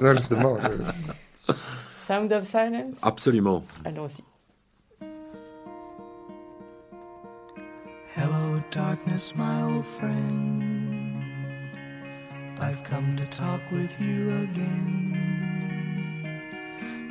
Non, 0.01 0.15
justement, 0.15 0.57
je- 0.62 1.53
Sound 2.05 2.33
of 2.33 2.43
Silence? 2.45 2.97
Absolument. 3.01 3.63
Allons-y. 3.85 4.21
Hello, 8.15 8.62
darkness, 8.71 9.33
my 9.35 9.63
old 9.63 9.85
friend. 9.85 11.23
I've 12.59 12.83
come 12.83 13.15
to 13.15 13.25
talk 13.27 13.62
with 13.71 13.91
you 14.00 14.29
again. 14.43 15.42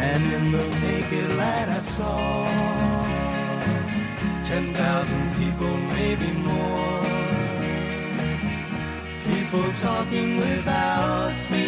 And 0.00 0.22
in 0.32 0.52
the 0.52 0.66
naked 0.80 1.36
light 1.36 1.68
I 1.68 1.80
saw 1.80 2.44
ten 4.44 4.72
thousand 4.74 5.34
people, 5.36 5.76
maybe 5.98 6.30
more. 6.32 7.02
People 9.24 9.72
talking 9.74 10.38
without 10.38 11.36
speaking 11.36 11.67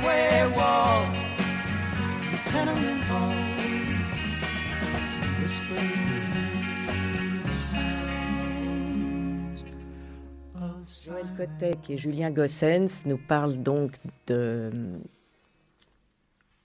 subway 0.00 0.46
walls, 0.56 1.06
the 2.32 2.38
tenement 2.50 3.02
halls, 3.04 3.34
whispering 5.42 5.90
sounds 7.50 8.04
of 10.54 10.84
Joël. 10.84 11.26
Kotek 11.36 11.90
et 11.90 11.98
Julien 11.98 12.30
Gossens 12.30 13.04
nous 13.06 13.18
parlent 13.18 13.62
donc 13.62 13.96
de. 14.26 14.70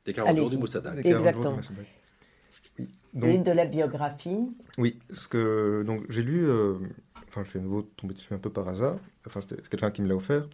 Des 0.05 0.13
40 0.13 0.37
jours 0.37 0.49
du 0.49 0.57
Moussadak. 0.57 0.95
Les 0.97 1.03
40 1.03 1.33
jours 1.33 1.57
Exactement. 1.57 1.59
Oui. 2.77 2.87
Donc, 3.13 3.45
de 3.45 3.51
la 3.51 3.65
biographie. 3.65 4.49
oui, 4.77 4.99
ce 5.13 5.29
que 5.29 5.83
donc 5.83 6.03
j'ai 6.09 6.21
lu, 6.21 6.45
euh, 6.49 6.73
enfin 7.29 7.45
je 7.45 7.51
suis 7.51 7.59
à 7.59 7.61
nouveau 7.61 7.83
tombé 7.95 8.13
dessus 8.13 8.33
un 8.33 8.37
peu 8.37 8.49
par 8.49 8.67
hasard. 8.67 8.97
Enfin 9.25 9.39
c'est 9.39 9.69
quelqu'un 9.69 9.89
qui 9.89 10.01
me 10.01 10.09
l'a 10.09 10.17
offert, 10.17 10.49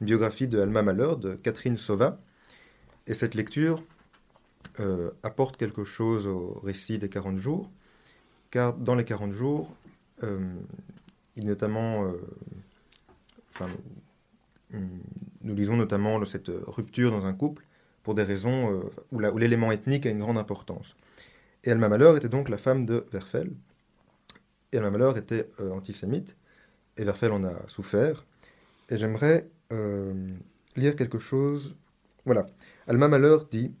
une 0.00 0.06
biographie 0.06 0.48
de 0.48 0.58
Alma 0.58 0.82
Malheur 0.82 1.18
de 1.18 1.34
Catherine 1.34 1.76
Sauva. 1.76 2.18
Et 3.06 3.14
cette 3.14 3.34
lecture 3.34 3.82
euh, 4.80 5.10
apporte 5.22 5.56
quelque 5.56 5.84
chose 5.84 6.26
au 6.26 6.60
récit 6.62 6.98
des 6.98 7.08
40 7.08 7.38
jours, 7.38 7.70
car 8.50 8.74
dans 8.74 8.94
les 8.94 9.04
40 9.04 9.32
jours, 9.32 9.74
euh, 10.22 10.38
il 11.36 11.46
notamment, 11.46 12.12
euh, 13.60 13.66
nous, 14.72 15.54
lisons 15.54 15.76
notamment 15.76 16.24
cette 16.26 16.50
rupture 16.66 17.10
dans 17.10 17.24
un 17.26 17.32
couple 17.32 17.64
pour 18.02 18.14
des 18.14 18.22
raisons 18.22 18.82
où 19.12 19.38
l'élément 19.38 19.72
ethnique 19.72 20.06
a 20.06 20.10
une 20.10 20.20
grande 20.20 20.38
importance. 20.38 20.94
Et 21.64 21.70
Alma 21.70 21.88
Malheur 21.88 22.16
était 22.16 22.28
donc 22.28 22.48
la 22.48 22.58
femme 22.58 22.86
de 22.86 23.06
Werfel. 23.12 23.50
Et 24.72 24.76
Alma 24.76 24.90
Malheur 24.90 25.16
était 25.16 25.48
antisémite, 25.58 26.36
et 26.96 27.04
Werfel 27.04 27.32
en 27.32 27.44
a 27.44 27.54
souffert. 27.68 28.24
Et 28.90 28.98
j'aimerais 28.98 29.48
lire 30.76 30.96
quelque 30.96 31.18
chose. 31.18 31.74
Voilà. 32.24 32.46
Alma 32.88 33.08
Malheur 33.08 33.46
dit 33.46 33.74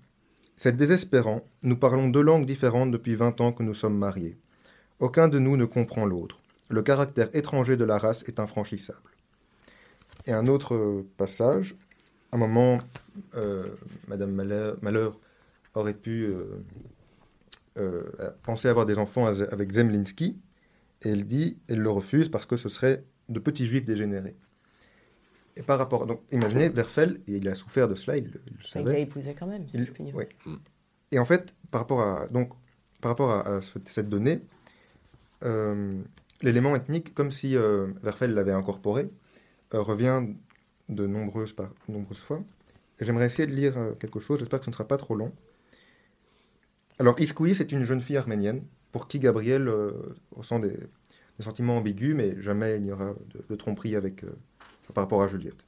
C'est 0.56 0.76
désespérant, 0.76 1.46
nous 1.62 1.76
parlons 1.76 2.08
deux 2.08 2.22
langues 2.22 2.44
différentes 2.44 2.90
depuis 2.90 3.14
20 3.14 3.40
ans 3.40 3.52
que 3.52 3.62
nous 3.62 3.74
sommes 3.74 3.96
mariés. 3.96 4.36
Aucun 4.98 5.28
de 5.28 5.38
nous 5.38 5.56
ne 5.56 5.64
comprend 5.64 6.06
l'autre. 6.06 6.42
Le 6.70 6.82
caractère 6.82 7.28
étranger 7.32 7.76
de 7.76 7.84
la 7.84 7.98
race 7.98 8.24
est 8.26 8.40
infranchissable. 8.40 9.12
Et 10.26 10.32
un 10.32 10.48
autre 10.48 10.74
euh, 10.74 11.06
passage, 11.18 11.76
un 12.32 12.38
moment, 12.38 12.80
euh, 13.36 13.68
Madame 14.08 14.32
Malheur, 14.32 15.20
aurait 15.74 15.94
pu 15.94 16.34
euh, 17.76 18.02
penser 18.42 18.66
avoir 18.66 18.86
des 18.86 18.98
enfants 18.98 19.26
avec 19.26 19.70
Zemlinsky, 19.70 20.36
et 21.02 21.10
elle 21.10 21.26
dit, 21.26 21.58
elle 21.68 21.78
le 21.78 21.90
refuse 21.90 22.28
parce 22.28 22.46
que 22.46 22.56
ce 22.56 22.68
serait 22.68 23.04
de 23.28 23.38
petits 23.38 23.66
juifs 23.66 23.84
dégénérés. 23.84 24.34
Et 25.56 25.62
par 25.62 25.78
rapport, 25.78 26.06
donc 26.06 26.20
imaginez, 26.32 26.68
Werfel, 26.68 27.20
et 27.26 27.36
il 27.36 27.48
a 27.48 27.54
souffert 27.54 27.88
de 27.88 27.94
cela, 27.94 28.16
il, 28.18 28.24
le- 28.24 28.42
il 28.46 28.52
le 28.52 28.58
Il 28.58 28.62
l'a 28.62 28.68
savait. 28.84 29.02
épousé 29.02 29.34
quand 29.34 29.46
même, 29.46 29.64
puis 29.66 29.78
dire. 30.04 30.14
oui. 30.14 30.24
Et 31.12 31.18
en 31.18 31.24
fait, 31.24 31.54
par 31.70 31.80
rapport 31.80 32.00
à, 32.00 32.26
donc, 32.28 32.50
par 33.00 33.10
rapport 33.12 33.30
à, 33.30 33.46
à 33.56 33.62
ce- 33.62 33.78
cette 33.86 34.08
donnée, 34.08 34.40
euh, 35.44 36.02
l'élément 36.42 36.74
ethnique, 36.76 37.14
comme 37.14 37.30
si 37.30 37.56
euh, 37.56 37.86
Werfel 38.02 38.34
l'avait 38.34 38.52
incorporé, 38.52 39.08
euh, 39.74 39.80
revient 39.80 40.22
de 40.88 41.06
nombreuses, 41.06 41.52
par, 41.54 41.70
nombreuses 41.88 42.18
fois. 42.20 42.42
J'aimerais 43.00 43.26
essayer 43.26 43.46
de 43.46 43.54
lire 43.54 43.78
euh, 43.78 43.92
quelque 43.94 44.20
chose, 44.20 44.38
j'espère 44.38 44.58
que 44.60 44.64
ce 44.66 44.70
ne 44.70 44.74
sera 44.74 44.86
pas 44.86 44.96
trop 44.98 45.14
long. 45.14 45.32
Alors, 46.98 47.18
Iskoui, 47.20 47.54
c'est 47.54 47.72
une 47.72 47.84
jeune 47.84 48.00
fille 48.00 48.16
arménienne 48.16 48.62
pour 48.92 49.08
qui 49.08 49.18
Gabriel 49.20 49.68
ressent 50.32 50.58
des, 50.58 50.70
des 50.70 51.44
sentiments 51.44 51.76
ambigus, 51.78 52.14
mais 52.14 52.40
jamais 52.40 52.76
il 52.76 52.82
n'y 52.84 52.92
aura 52.92 53.12
de, 53.34 53.44
de 53.48 53.54
tromperie 53.56 53.96
avec, 53.96 54.24
par 54.94 55.04
rapport 55.04 55.22
à 55.22 55.28
Juliette. 55.28 55.64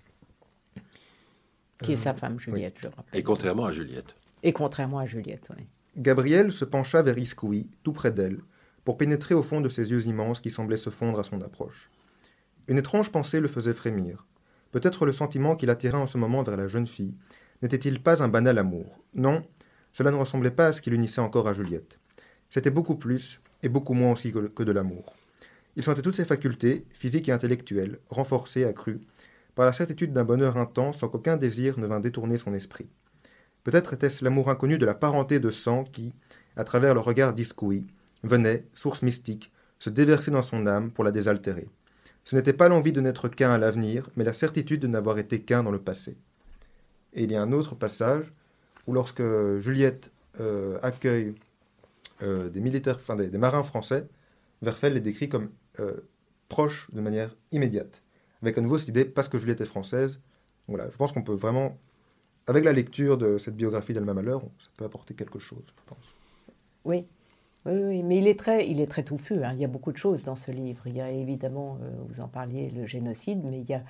Qui 1.83 1.93
est 1.93 1.97
sa 1.97 2.15
femme, 2.15 2.41
Juliette, 2.41 2.77
je 2.81 2.89
rappelle. 2.89 3.19
Et 3.21 3.23
contrairement 3.23 3.67
à 3.67 3.73
Juliette. 3.73 4.15
Et 4.43 4.53
contrairement 4.53 4.99
à 4.99 5.07
Juliette, 5.07 5.49
oui. 5.57 5.65
Gabriel 5.97 6.53
se 6.53 6.65
pencha 6.65 7.03
vers 7.03 7.19
Iskoui, 7.19 7.69
tout 7.83 7.93
près 7.93 8.13
d'elle, 8.13 8.39
pour 8.85 8.97
pénétrer 8.97 9.35
au 9.35 9.43
fond 9.43 9.61
de 9.61 9.69
ses 9.69 9.91
yeux 9.91 10.07
immenses 10.07 10.41
qui 10.41 10.51
semblaient 10.51 10.77
se 10.77 10.91
fondre 10.91 11.19
à 11.19 11.25
son 11.25 11.41
approche. 11.41 11.91
Une 12.69 12.79
étrange 12.79 13.11
pensée 13.11 13.41
le 13.41 13.49
faisait 13.49 13.75
frémir. 13.75 14.27
Peut-être 14.71 15.07
le 15.07 15.13
sentiment 15.13 15.57
qui 15.57 15.67
l'attirait 15.67 15.97
en 15.97 16.07
ce 16.07 16.19
moment 16.19 16.43
vers 16.43 16.57
la 16.57 16.69
jeune 16.69 16.87
fille 16.87 17.15
n'était-il 17.63 18.01
pas 18.01 18.23
un 18.23 18.29
banal 18.29 18.59
amour? 18.59 18.99
Non, 19.15 19.45
cela 19.93 20.11
ne 20.11 20.17
ressemblait 20.17 20.51
pas 20.51 20.69
à 20.69 20.73
ce 20.73 20.81
qui 20.81 20.91
l'unissait 20.91 21.21
encore 21.21 21.49
à 21.49 21.55
Juliette. 21.55 21.99
C'était 22.51 22.71
beaucoup 22.71 22.97
plus, 22.97 23.41
et 23.63 23.69
beaucoup 23.69 23.95
moins 23.95 24.13
aussi 24.13 24.33
que 24.33 24.63
de 24.63 24.73
l'amour. 24.73 25.15
Il 25.79 25.85
sentait 25.85 26.03
toutes 26.03 26.17
ses 26.17 26.25
facultés, 26.25 26.85
physiques 26.91 27.29
et 27.29 27.33
intellectuelles, 27.33 28.01
renforcées, 28.11 28.65
accrues, 28.65 29.01
par 29.55 29.65
la 29.65 29.73
certitude 29.73 30.13
d'un 30.13 30.25
bonheur 30.25 30.57
intense 30.57 30.99
sans 30.99 31.09
qu'aucun 31.09 31.37
désir 31.37 31.79
ne 31.79 31.87
vînt 31.87 32.01
détourner 32.01 32.37
son 32.37 32.53
esprit. 32.53 32.91
Peut-être 33.63 33.95
était-ce 33.95 34.25
l'amour 34.25 34.51
inconnu 34.51 34.77
de 34.77 34.87
la 34.87 34.97
parenté 34.97 35.39
de 35.39 35.51
sang 35.51 35.85
qui, 35.85 36.13
à 36.57 36.65
travers 36.65 36.95
le 36.95 37.01
regard 37.01 37.33
d'Iscoui, 37.33 37.87
venait, 38.25 38.67
source 38.75 39.03
mystique, 39.03 39.53
se 39.79 39.89
déverser 39.89 40.33
dans 40.33 40.43
son 40.43 40.67
âme 40.67 40.91
pour 40.91 41.05
la 41.05 41.13
désaltérer. 41.13 41.69
Ce 42.25 42.35
n'était 42.35 42.53
pas 42.53 42.69
l'envie 42.69 42.93
de 42.93 43.01
n'être 43.01 43.29
qu'un 43.29 43.53
à 43.53 43.59
l'avenir, 43.59 44.11
mais 44.17 44.25
la 44.25 44.35
certitude 44.35 44.81
de 44.81 44.89
n'avoir 44.89 45.19
été 45.19 45.43
qu'un 45.43 45.63
dans 45.63 45.71
le 45.71 45.79
passé. 45.79 46.17
Et 47.15 47.23
il 47.23 47.31
y 47.31 47.37
a 47.37 47.43
un 47.43 47.53
autre 47.53 47.77
passage 47.77 48.33
où 48.89 48.95
lorsque 48.95 49.23
Juliette 49.61 50.11
euh, 50.41 50.77
accueille 50.83 51.37
euh, 52.23 52.49
des, 52.49 53.39
marins 53.39 53.63
français, 53.63 54.09
Verfel 54.61 54.95
les 54.95 55.01
décrit 55.01 55.29
comme 55.29 55.51
euh, 55.81 56.09
proches 56.49 56.91
de 56.93 57.01
manière 57.01 57.37
immédiate, 57.53 58.03
avec 58.43 58.59
à 58.59 58.61
nouveau 58.61 58.79
cette 58.79 58.89
idée 58.89 59.05
parce 59.05 59.29
que 59.29 59.39
Juliette 59.39 59.61
est 59.61 59.67
française. 59.67 60.21
Voilà, 60.67 60.91
je 60.91 60.97
pense 60.97 61.13
qu'on 61.13 61.23
peut 61.23 61.35
vraiment, 61.35 61.79
avec 62.47 62.65
la 62.65 62.73
lecture 62.73 63.17
de 63.17 63.39
cette 63.39 63.57
biographie 63.57 63.93
d'Alma 63.95 64.15
Malheur, 64.15 64.43
ça 64.59 64.69
peut 64.77 64.85
apporter 64.85 65.15
quelque 65.15 65.39
chose, 65.39 65.65
je 65.67 65.83
pense. 65.87 66.05
Oui, 66.85 67.07
oui, 67.67 68.03
mais 68.03 68.19
il 68.19 68.29
est 68.29 68.39
très, 68.39 68.69
il 68.69 68.81
est 68.81 68.87
très 68.87 69.03
touffu. 69.03 69.43
Hein. 69.45 69.53
Il 69.55 69.61
y 69.61 69.65
a 69.65 69.69
beaucoup 69.69 69.93
de 69.93 69.97
choses 69.97 70.23
dans 70.23 70.37
ce 70.37 70.51
livre. 70.51 70.87
Il 70.87 70.97
y 70.97 71.01
a 71.01 71.11
évidemment, 71.11 71.79
euh, 71.83 71.91
vous 72.09 72.21
en 72.21 72.29
parliez, 72.29 72.71
le 72.71 72.87
génocide, 72.87 73.43
mais 73.45 73.61
il 73.61 73.69
y 73.69 73.75
a, 73.75 73.83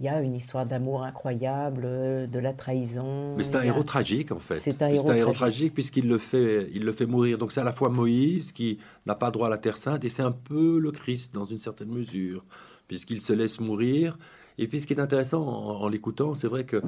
il 0.00 0.06
y 0.06 0.08
a 0.08 0.20
une 0.20 0.34
histoire 0.34 0.66
d'amour 0.66 1.04
incroyable, 1.04 1.82
euh, 1.84 2.26
de 2.26 2.38
la 2.38 2.52
trahison. 2.52 3.34
Mais 3.36 3.44
c'est 3.44 3.56
un 3.56 3.62
héros 3.62 3.84
tragique 3.84 4.32
en 4.32 4.38
fait. 4.38 4.56
C'est 4.56 4.82
un, 4.82 4.88
héros, 4.88 5.32
tragique, 5.32 5.74
puisqu'il 5.74 6.08
le 6.08 6.18
fait, 6.18 6.68
il 6.74 6.84
le 6.84 6.92
fait 6.92 7.06
mourir. 7.06 7.38
Donc 7.38 7.52
c'est 7.52 7.60
à 7.60 7.64
la 7.64 7.72
fois 7.72 7.88
Moïse 7.88 8.52
qui 8.52 8.78
n'a 9.06 9.14
pas 9.14 9.30
droit 9.30 9.46
à 9.46 9.50
la 9.50 9.58
terre 9.58 9.78
sainte 9.78 10.04
et 10.04 10.08
c'est 10.08 10.22
un 10.22 10.32
peu 10.32 10.78
le 10.78 10.90
Christ 10.90 11.34
dans 11.34 11.44
une 11.44 11.58
certaine 11.58 11.90
mesure, 11.90 12.44
puisqu'il 12.88 13.20
se 13.20 13.32
laisse 13.32 13.60
mourir. 13.60 14.18
Et 14.58 14.66
puis 14.66 14.80
ce 14.80 14.86
qui 14.86 14.94
est 14.94 15.00
intéressant 15.00 15.46
en 15.46 15.88
l'écoutant, 15.88 16.34
c'est 16.34 16.48
vrai 16.48 16.64
que 16.64 16.82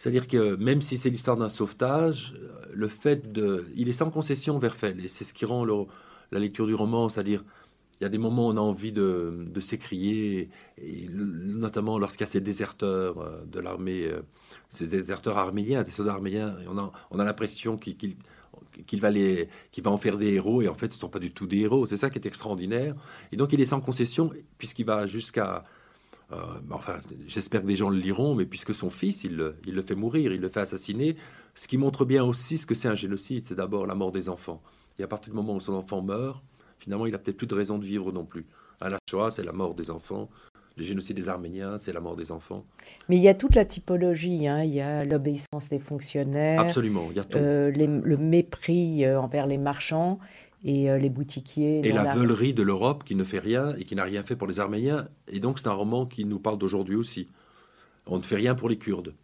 c'est-à-dire 0.00 0.28
que 0.28 0.56
même 0.56 0.80
si 0.80 0.96
c'est 0.96 1.10
l'histoire 1.10 1.36
d'un 1.36 1.50
sauvetage, 1.50 2.34
le 2.72 2.88
fait 2.88 3.32
de... 3.32 3.66
Il 3.76 3.86
est 3.90 3.92
sans 3.92 4.08
concession, 4.08 4.58
Verfel, 4.58 5.04
et 5.04 5.08
c'est 5.08 5.24
ce 5.24 5.34
qui 5.34 5.44
rend 5.44 5.66
la 6.32 6.38
lecture 6.38 6.66
du 6.66 6.74
roman, 6.74 7.10
c'est-à-dire 7.10 7.44
il 8.00 8.04
y 8.04 8.06
a 8.06 8.08
des 8.08 8.18
moments 8.18 8.46
où 8.46 8.50
on 8.50 8.56
a 8.56 8.60
envie 8.60 8.92
de, 8.92 9.50
s'écrier, 9.60 10.48
notamment 11.10 11.98
lorsqu'il 11.98 12.22
y 12.22 12.28
a 12.28 12.32
ces 12.32 12.40
déserteurs 12.40 13.18
euh, 13.18 13.44
de 13.44 13.60
l'armée, 13.60 14.04
euh, 14.04 14.22
ces 14.70 14.86
déserteurs 14.86 15.36
arméniens, 15.36 15.82
des 15.82 15.90
soldats 15.90 16.12
arméniens, 16.12 16.56
on 16.66 16.78
a, 16.78 16.92
on 17.10 17.18
a 17.18 17.24
l'impression 17.24 17.76
qu'il 17.76 18.16
va, 19.00 19.10
en 19.84 19.98
faire 19.98 20.16
des 20.16 20.32
héros, 20.32 20.62
et 20.62 20.68
en 20.68 20.74
fait 20.74 20.92
ce 20.92 20.96
ne 20.96 21.00
sont 21.00 21.08
pas 21.10 21.18
du 21.18 21.30
tout 21.30 21.46
des 21.46 21.58
héros. 21.58 21.84
C'est 21.84 21.98
ça 21.98 22.08
qui 22.08 22.18
est 22.18 22.26
extraordinaire. 22.26 22.94
Et 23.32 23.36
donc 23.36 23.52
il 23.52 23.60
est 23.60 23.66
sans 23.66 23.82
concession, 23.82 24.30
puisqu'il 24.56 24.86
va 24.86 25.06
jusqu'à 25.06 25.64
euh, 26.32 26.36
enfin, 26.70 27.00
j'espère 27.26 27.62
que 27.62 27.66
des 27.66 27.76
gens 27.76 27.90
le 27.90 27.98
liront, 27.98 28.34
mais 28.34 28.46
puisque 28.46 28.74
son 28.74 28.88
fils, 28.88 29.24
il 29.24 29.36
le, 29.36 29.82
fait 29.82 29.94
mourir, 29.94 30.32
il 30.32 30.40
le 30.40 30.48
fait 30.48 30.60
assassiner, 30.60 31.16
ce 31.54 31.66
qui 31.66 31.76
montre 31.76 32.04
bien 32.04 32.24
aussi 32.24 32.56
ce 32.56 32.66
que 32.66 32.74
c'est 32.74 32.88
un 32.88 32.94
génocide, 32.94 33.44
c'est 33.44 33.56
d'abord 33.56 33.86
la 33.86 33.94
mort 33.94 34.12
des 34.12 34.28
enfants. 34.28 34.62
Et 34.98 35.02
à 35.02 35.08
partir 35.08 35.32
du 35.32 35.36
moment 35.36 35.54
où 35.54 35.60
son 35.60 35.74
enfant 35.74 36.02
meurt, 36.02 36.42
finalement, 36.80 37.06
il 37.06 37.12
n'a 37.12 37.18
peut-être 37.18 37.36
plus 37.36 37.46
de 37.46 37.54
raison 37.54 37.78
de 37.78 37.84
vivre 37.84 38.12
non 38.12 38.24
plus. 38.24 38.46
À 38.80 38.88
la 38.88 38.98
Shoah, 39.08 39.30
c'est 39.30 39.44
la 39.44 39.52
mort 39.52 39.74
des 39.74 39.90
enfants. 39.90 40.28
Le 40.76 40.84
génocide 40.84 41.16
des 41.16 41.28
Arméniens, 41.28 41.78
c'est 41.78 41.92
la 41.92 42.00
mort 42.00 42.16
des 42.16 42.32
enfants. 42.32 42.64
Mais 43.08 43.16
il 43.16 43.22
y 43.22 43.28
a 43.28 43.34
toute 43.34 43.54
la 43.54 43.64
typologie. 43.64 44.46
Hein. 44.48 44.62
Il 44.62 44.72
y 44.72 44.80
a 44.80 45.04
l'obéissance 45.04 45.68
des 45.68 45.78
fonctionnaires. 45.78 46.60
Absolument, 46.60 47.08
il 47.10 47.16
y 47.16 47.20
a 47.20 47.24
tout. 47.24 47.38
Euh, 47.38 47.70
le 47.70 48.16
mépris 48.16 49.04
euh, 49.04 49.20
envers 49.20 49.46
les 49.46 49.58
marchands 49.58 50.18
et 50.64 50.90
euh, 50.90 50.98
les 50.98 51.10
boutiquiers. 51.10 51.86
Et 51.86 51.92
la, 51.92 52.14
veulerie 52.14 52.52
de 52.54 52.62
l'Europe 52.62 53.04
qui 53.04 53.14
ne 53.14 53.24
fait 53.24 53.38
rien 53.38 53.74
et 53.76 53.84
qui 53.84 53.94
n'a 53.94 54.04
rien 54.04 54.22
fait 54.22 54.36
pour 54.36 54.46
les 54.46 54.60
Arméniens. 54.60 55.08
Et 55.28 55.40
donc 55.40 55.58
c'est 55.58 55.68
un 55.68 55.72
roman 55.72 56.06
qui 56.06 56.24
nous 56.24 56.38
parle 56.38 56.58
d'aujourd'hui 56.58 56.96
aussi. 56.96 57.28
On 58.06 58.18
ne 58.18 58.22
fait 58.22 58.36
rien 58.36 58.54
pour 58.54 58.68
les 58.68 58.76
Kurdes. 58.76 59.14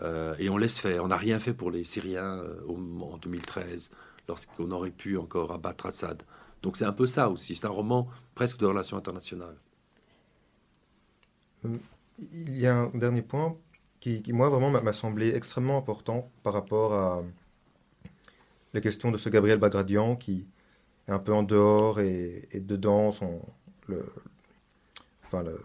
Euh, 0.00 0.34
et 0.38 0.48
on 0.48 0.56
laisse 0.56 0.78
faire. 0.78 1.04
On 1.04 1.08
n'a 1.08 1.16
rien 1.16 1.38
fait 1.38 1.52
pour 1.52 1.70
les 1.70 1.84
Syriens 1.84 2.38
euh, 2.38 2.60
en 2.68 3.18
2013, 3.18 3.90
lorsqu'on 4.28 4.70
aurait 4.70 4.90
pu 4.90 5.16
encore 5.16 5.52
abattre 5.52 5.86
Assad. 5.86 6.22
Donc 6.62 6.76
c'est 6.76 6.84
un 6.84 6.92
peu 6.92 7.06
ça 7.06 7.28
aussi. 7.28 7.54
C'est 7.54 7.66
un 7.66 7.70
roman 7.70 8.08
presque 8.34 8.58
de 8.58 8.66
relations 8.66 8.96
internationales. 8.96 9.56
Il 12.18 12.58
y 12.58 12.66
a 12.66 12.76
un 12.76 12.88
dernier 12.90 13.22
point 13.22 13.56
qui, 14.00 14.22
qui 14.22 14.32
moi, 14.32 14.48
vraiment 14.48 14.70
m'a 14.70 14.92
semblé 14.92 15.34
extrêmement 15.34 15.78
important 15.78 16.30
par 16.42 16.52
rapport 16.52 16.92
à 16.94 17.22
la 18.74 18.80
question 18.80 19.10
de 19.10 19.18
ce 19.18 19.28
Gabriel 19.28 19.58
Bagradian 19.58 20.16
qui 20.16 20.46
est 21.08 21.12
un 21.12 21.18
peu 21.18 21.32
en 21.32 21.42
dehors 21.42 22.00
et, 22.00 22.48
dedans 22.54 23.10
son, 23.10 23.40
le, 23.86 24.04
enfin 25.24 25.42
le, 25.42 25.60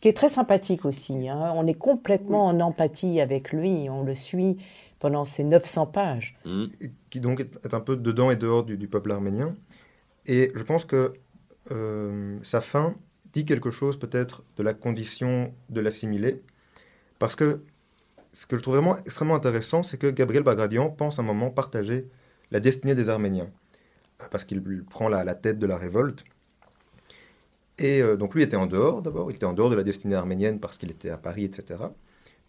qui 0.00 0.08
est 0.08 0.12
très 0.14 0.28
sympathique 0.28 0.84
aussi. 0.84 1.28
Hein. 1.28 1.52
On 1.54 1.66
est 1.66 1.74
complètement 1.74 2.46
en 2.46 2.58
empathie 2.60 3.20
avec 3.20 3.52
lui, 3.52 3.88
on 3.88 4.02
le 4.02 4.14
suit 4.14 4.58
pendant 4.98 5.24
ces 5.24 5.44
900 5.44 5.86
pages. 5.86 6.36
Mmh. 6.44 6.64
Qui 7.12 7.20
donc 7.20 7.40
est 7.40 7.74
un 7.74 7.80
peu 7.80 7.94
dedans 7.96 8.30
et 8.30 8.36
dehors 8.36 8.64
du, 8.64 8.88
peuple 8.88 9.12
arménien. 9.12 9.54
Et 10.24 10.50
je 10.54 10.62
pense 10.62 10.86
que 10.86 11.12
euh, 11.70 12.38
sa 12.42 12.62
fin 12.62 12.94
dit 13.34 13.44
quelque 13.44 13.70
chose 13.70 13.98
peut-être 13.98 14.44
de 14.56 14.62
la 14.62 14.72
condition 14.72 15.52
de 15.68 15.82
l'assimiler, 15.82 16.42
parce 17.18 17.36
que 17.36 17.60
ce 18.32 18.46
que 18.46 18.56
je 18.56 18.62
trouve 18.62 18.76
vraiment 18.76 18.96
extrêmement 18.96 19.34
intéressant, 19.34 19.82
c'est 19.82 19.98
que 19.98 20.06
Gabriel 20.06 20.42
Bagradian 20.42 20.88
pense 20.88 21.18
un 21.18 21.22
moment 21.22 21.50
partager 21.50 22.08
la 22.50 22.60
destinée 22.60 22.94
des 22.94 23.10
Arméniens, 23.10 23.50
parce 24.30 24.44
qu'il 24.44 24.62
prend 24.84 25.10
la, 25.10 25.34
tête 25.34 25.58
de 25.58 25.66
la 25.66 25.76
révolte. 25.76 26.24
Et 27.76 28.00
euh, 28.00 28.16
donc 28.16 28.34
lui 28.34 28.42
était 28.42 28.56
en 28.56 28.66
dehors 28.66 29.02
d'abord, 29.02 29.30
il 29.30 29.34
était 29.34 29.44
en 29.44 29.52
dehors 29.52 29.68
de 29.68 29.76
la 29.76 29.82
destinée 29.82 30.14
arménienne 30.14 30.60
parce 30.60 30.78
qu'il 30.78 30.90
était 30.90 31.10
à 31.10 31.18
Paris, 31.18 31.44
etc. 31.44 31.78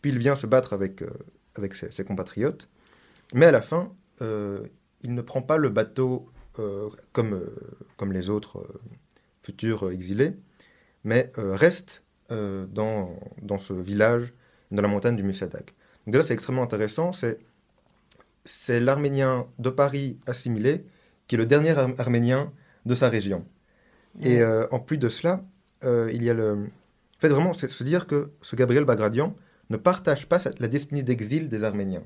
Puis 0.01 0.11
il 0.11 0.19
vient 0.19 0.37
se 0.37 0.47
battre 0.47 0.71
avec, 0.71 1.01
euh, 1.01 1.09
avec 1.55 1.75
ses, 1.75 2.05
compatriotes, 2.05 2.69
mais 3.33 3.47
à 3.47 3.51
la 3.51 3.61
fin, 3.61 3.91
euh, 3.91 4.02
il 4.21 5.13
ne 5.13 5.21
prend 5.21 5.41
pas 5.41 5.57
le 5.57 5.69
bateau 5.69 6.29
comme, 7.11 7.41
comme 7.97 8.11
les 8.11 8.29
autres 8.29 8.65
futurs 9.41 9.91
exilés, 9.91 10.33
mais 11.03 11.31
reste 11.35 12.03
dans, 12.29 13.19
dans 13.41 13.57
ce 13.57 13.73
village 13.73 14.33
dans 14.71 14.81
la 14.81 14.87
montagne 14.87 15.15
du 15.15 15.23
Musadak. 15.23 15.75
Donc 16.05 16.15
là, 16.15 16.21
c'est 16.23 16.33
extrêmement 16.33 16.63
intéressant. 16.63 17.11
C'est, 17.11 17.39
c'est 18.43 18.79
l'Arménien 18.79 19.45
de 19.59 19.69
Paris 19.69 20.19
assimilé 20.25 20.85
qui 21.27 21.35
est 21.35 21.37
le 21.37 21.45
dernier 21.45 21.77
Arménien 21.77 22.51
de 22.85 22.95
sa 22.95 23.09
région. 23.09 23.45
Et 24.21 24.41
euh, 24.41 24.67
en 24.71 24.79
plus 24.79 24.97
de 24.97 25.09
cela, 25.09 25.43
euh, 25.83 26.11
il 26.13 26.23
y 26.23 26.29
a 26.29 26.33
le... 26.33 26.53
En 26.53 27.19
fait, 27.19 27.29
vraiment, 27.29 27.53
c'est 27.53 27.69
se 27.69 27.83
dire 27.83 28.05
que 28.05 28.31
ce 28.41 28.55
Gabriel 28.55 28.83
Bagradian 28.83 29.35
ne 29.69 29.77
partage 29.77 30.27
pas 30.27 30.39
la 30.59 30.67
destinée 30.67 31.03
d'exil 31.03 31.47
des 31.47 31.63
Arméniens. 31.63 32.03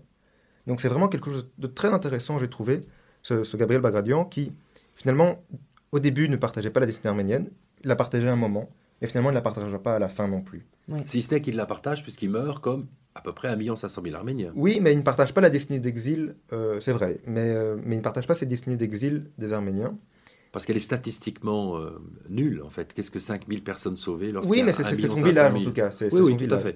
Donc 0.67 0.81
c'est 0.81 0.89
vraiment 0.89 1.07
quelque 1.07 1.31
chose 1.31 1.47
de 1.57 1.67
très 1.67 1.93
intéressant, 1.93 2.37
j'ai 2.37 2.49
trouvé, 2.49 2.81
ce, 3.23 3.57
Gabriel 3.57 3.81
Bagradian, 3.81 4.25
qui 4.25 4.51
finalement, 4.95 5.43
au 5.91 5.99
début, 5.99 6.29
ne 6.29 6.35
partageait 6.35 6.69
pas 6.69 6.79
la 6.79 6.85
destinée 6.85 7.09
arménienne, 7.09 7.49
il 7.83 7.87
la 7.87 7.95
partageait 7.95 8.27
un 8.27 8.35
moment, 8.35 8.69
et 9.01 9.07
finalement, 9.07 9.29
il 9.29 9.33
ne 9.33 9.37
la 9.37 9.41
partagera 9.41 9.79
pas 9.79 9.95
à 9.95 9.99
la 9.99 10.09
fin 10.09 10.27
non 10.27 10.41
plus. 10.41 10.65
Si 11.05 11.21
ce 11.21 11.33
n'est 11.33 11.41
qu'il 11.41 11.55
la 11.55 11.65
partage, 11.65 12.03
puisqu'il 12.03 12.29
meurt 12.29 12.61
comme 12.61 12.87
à 13.15 13.21
peu 13.21 13.33
près 13.33 13.47
1 13.47 13.75
500 13.75 14.01
000 14.03 14.15
Arméniens. 14.15 14.51
Oui, 14.55 14.79
mais 14.81 14.93
il 14.93 14.97
ne 14.97 15.03
partage 15.03 15.33
pas 15.33 15.41
la 15.41 15.49
destinée 15.49 15.79
d'exil, 15.79 16.35
euh, 16.53 16.79
c'est 16.79 16.93
vrai, 16.93 17.19
mais, 17.25 17.49
euh, 17.49 17.75
mais 17.83 17.95
il 17.95 17.99
ne 17.99 18.03
partage 18.03 18.27
pas 18.27 18.35
cette 18.35 18.49
destinée 18.49 18.77
d'exil 18.77 19.31
des 19.37 19.53
Arméniens. 19.53 19.97
Parce 20.51 20.65
qu'elle 20.65 20.77
est 20.77 20.81
statistiquement 20.81 21.77
euh, 21.77 21.99
nulle, 22.29 22.61
en 22.63 22.69
fait. 22.69 22.93
Qu'est-ce 22.93 23.11
que 23.11 23.19
5000 23.19 23.63
personnes 23.63 23.97
sauvées 23.97 24.33
Oui, 24.45 24.63
mais 24.63 24.71
c'est 24.71 24.83
son 24.83 25.15
village, 25.15 25.53
en 25.53 25.63
tout 25.63 25.73
cas. 25.73 25.89
Oui, 26.11 26.21
oui, 26.21 26.37
tout 26.37 26.53
à 26.53 26.59
fait. 26.59 26.75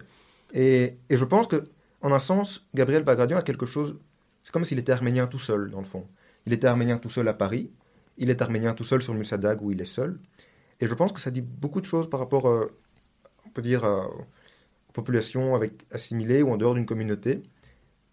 Et, 0.54 0.98
et, 1.10 1.18
je 1.18 1.26
pense 1.26 1.48
que, 1.48 1.64
en 2.02 2.12
un 2.12 2.20
sens, 2.20 2.68
Gabriel 2.74 3.04
Bagradian 3.04 3.38
a 3.38 3.44
quelque 3.44 3.66
chose... 3.66 3.98
C'est 4.44 4.52
comme 4.52 4.66
s'il 4.66 4.80
était 4.80 4.92
arménien 4.92 5.28
tout 5.28 5.40
seul, 5.40 5.70
dans 5.70 5.80
le 5.80 5.86
fond. 5.86 6.08
Il 6.46 6.54
était 6.54 6.68
arménien 6.68 6.98
tout 6.98 7.10
seul 7.10 7.28
à 7.28 7.34
Paris, 7.34 7.72
il 8.18 8.30
est 8.30 8.42
arménien 8.42 8.74
tout 8.74 8.84
seul 8.84 9.02
sur 9.02 9.14
le 9.14 9.20
Musadag, 9.20 9.62
où 9.62 9.72
il 9.72 9.82
est 9.82 9.86
seul. 9.86 10.20
Et 10.80 10.88
je 10.88 10.94
pense 10.96 11.12
que 11.12 11.22
ça 11.22 11.30
dit 11.30 11.42
beaucoup 11.42 11.80
de 11.80 11.86
choses 11.86 12.10
par 12.10 12.20
rapport, 12.20 12.46
on 12.46 13.50
peut 13.50 13.62
dire, 13.62 13.84
aux 13.84 14.94
populations 14.94 15.56
avec, 15.56 15.74
assimilées 15.92 16.42
ou 16.42 16.52
en 16.52 16.58
dehors 16.58 16.74
d'une 16.74 16.86
communauté, 16.86 17.44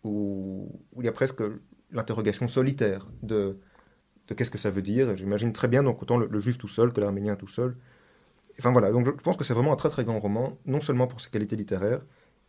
où, 0.04 0.70
il 0.98 1.04
y 1.04 1.08
a 1.08 1.12
presque 1.12 1.42
l'interrogation 1.90 2.48
solitaire 2.48 3.06
de, 3.22 3.58
qu'est-ce 4.36 4.50
que 4.50 4.58
ça 4.58 4.70
veut 4.70 4.82
dire. 4.82 5.16
J'imagine 5.16 5.52
très 5.52 5.68
bien 5.68 5.82
donc 5.82 6.02
autant 6.02 6.18
le, 6.18 6.38
juif 6.40 6.58
tout 6.58 6.68
seul 6.68 6.92
que 6.92 7.00
l'arménien 7.00 7.36
tout 7.36 7.48
seul. 7.48 7.76
Enfin 8.58 8.72
voilà, 8.72 8.90
donc 8.90 9.06
je 9.06 9.10
pense 9.22 9.36
que 9.36 9.44
c'est 9.44 9.54
vraiment 9.54 9.72
un 9.72 9.76
très 9.76 9.90
très 9.90 10.04
grand 10.04 10.18
roman, 10.18 10.58
non 10.66 10.80
seulement 10.80 11.06
pour 11.06 11.20
ses 11.20 11.30
qualités 11.30 11.56
littéraires, 11.56 12.00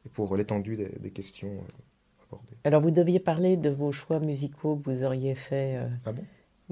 et 0.05 0.09
pour 0.09 0.35
l'étendue 0.35 0.77
des, 0.77 1.11
questions 1.11 1.49
euh, 1.49 2.23
abordées. 2.27 2.57
Alors 2.63 2.81
vous 2.81 2.91
deviez 2.91 3.19
parler 3.19 3.57
de 3.57 3.69
vos 3.69 3.91
choix 3.91 4.19
musicaux 4.19 4.75
que 4.75 4.83
vous 4.83 5.03
auriez 5.03 5.35
fait. 5.35 5.77
Euh, 5.77 5.87
ah 6.05 6.11
bon? 6.11 6.23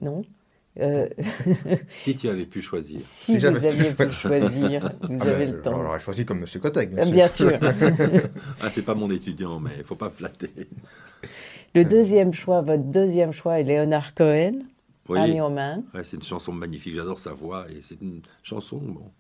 Non? 0.02 0.22
Euh, 0.80 1.10
si 1.90 2.16
tu 2.16 2.30
avais 2.30 2.46
pu 2.46 2.62
choisir. 2.62 3.00
Si, 3.02 3.38
vous 3.38 3.46
aviez 3.46 3.94
pu 3.94 4.10
choisir, 4.12 4.92
vous 5.02 5.18
ah 5.22 5.28
avez 5.28 5.46
ben, 5.48 5.56
le 5.56 5.62
temps. 5.62 5.80
On 5.80 5.82
l'aurait 5.82 6.00
choisi 6.00 6.24
comme 6.24 6.40
M. 6.40 6.62
Kotek, 6.62 6.94
bien, 6.94 7.10
bien 7.10 7.28
sûr. 7.28 7.52
ah, 8.62 8.70
c'est 8.70 8.84
pas 8.84 8.94
mon 8.94 9.10
étudiant, 9.10 9.60
mais 9.60 9.72
il 9.78 9.84
faut 9.84 9.96
pas 9.96 10.12
flatter. 10.12 10.70
Le 11.74 11.84
deuxième 11.84 12.32
choix, 12.34 12.62
votre 12.62 12.84
deuxième 12.84 13.32
choix 13.32 13.60
est 13.60 13.64
Léonard 13.64 14.14
Cohen, 14.14 14.62
oui. 15.10 15.40
ouais, 15.40 16.04
c'est 16.04 16.18
une 16.18 16.24
chanson 16.24 16.52
magnifique, 16.52 16.96
j'adore 16.96 17.20
sa 17.20 17.34
voix, 17.34 17.66
et 17.70 17.82
c'est 17.82 18.00
une 18.02 18.22
chanson 18.44 18.78
bon, 18.78 19.12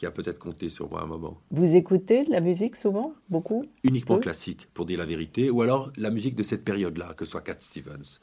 qui 0.00 0.06
a 0.06 0.10
peut-être 0.10 0.38
compté 0.38 0.70
sur 0.70 0.88
moi 0.88 1.02
un 1.02 1.06
moment. 1.06 1.42
Vous 1.50 1.76
écoutez 1.76 2.24
la 2.24 2.40
musique 2.40 2.74
souvent 2.74 3.12
Beaucoup? 3.28 3.66
Uniquement 3.84 4.18
classique, 4.18 4.66
pour 4.72 4.86
dire 4.86 4.98
la 4.98 5.04
vérité, 5.04 5.50
ou 5.50 5.60
alors 5.60 5.92
la 5.98 6.08
musique 6.08 6.34
de 6.36 6.42
cette 6.42 6.64
période-là, 6.64 7.12
que 7.12 7.26
ce 7.26 7.32
soit 7.32 7.42
Cat 7.42 7.58
Stevens. 7.60 8.18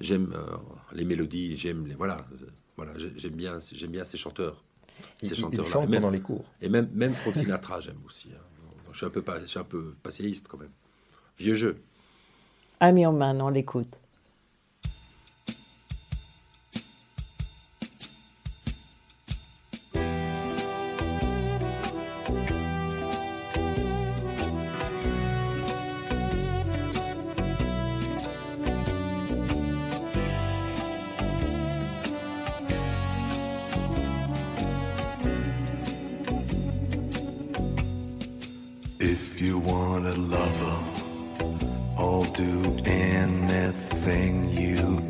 J'aime 0.00 0.32
euh, 0.34 0.56
les 0.94 1.04
mélodies, 1.04 1.58
j'aime 1.58 1.86
les 1.86 1.94
voilà, 1.94 2.24
voilà, 2.78 2.92
j'aime 2.96 3.34
bien, 3.34 3.58
j'aime 3.74 3.90
bien 3.90 4.06
ces 4.06 4.16
chanteurs. 4.16 4.64
Ces 5.22 5.34
chanteurs 5.34 5.66
chantent 5.66 5.90
pendant 5.90 6.08
les 6.08 6.22
cours. 6.22 6.46
Et 6.62 6.70
même 6.70 6.88
même 6.94 7.12
Frank 7.12 7.36
Sinatra, 7.36 7.80
j'aime 7.80 8.00
aussi. 8.06 8.30
Hein. 8.34 8.40
Je 8.90 8.96
suis 8.96 9.04
un 9.04 9.10
peu 9.10 9.22
je 9.42 9.46
suis 9.46 9.58
un 9.58 9.64
peu 9.64 9.94
passéiste 10.02 10.48
quand 10.48 10.56
même. 10.56 10.72
Vieux 11.36 11.54
jeu. 11.54 11.82
Ami 12.80 13.04
en 13.04 13.12
main, 13.12 13.38
on 13.40 13.50
l'écoute. 13.50 13.94
want 39.64 40.06
a 40.06 40.14
lover, 40.14 40.78
I'll 41.96 42.24
do 42.24 42.76
anything 42.84 44.50
you 44.50 45.00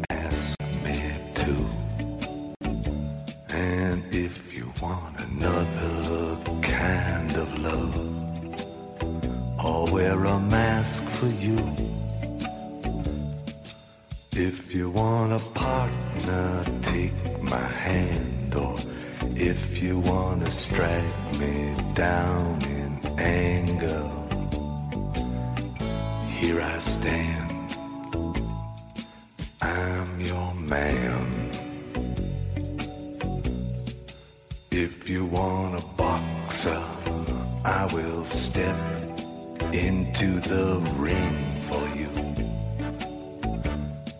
ring 41.05 41.61
for 41.69 41.85
you. 42.01 42.11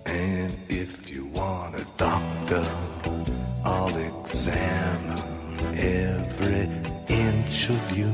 And 0.05 0.53
if 0.69 1.11
you 1.11 1.23
want 1.41 1.73
a 1.85 1.87
doctor, 1.97 2.65
I'll 3.65 3.97
examine 4.13 5.25
every 6.03 6.65
inch 7.09 7.71
of 7.71 7.85
you. 7.99 8.13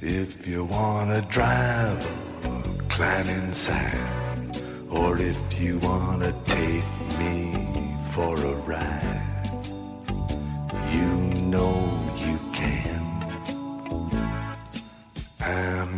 If 0.00 0.46
you 0.48 0.64
want 0.64 1.08
a 1.20 1.22
driver, 1.36 2.16
climb 2.88 3.28
inside. 3.28 4.10
Or 4.90 5.10
if 5.18 5.60
you 5.60 5.78
want 5.78 6.20
to 6.24 6.32
take 6.58 6.90
me 7.20 7.36
for 8.12 8.34
a 8.52 8.54
ride. 8.70 9.11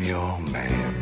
your 0.04 0.38
man. 0.52 0.94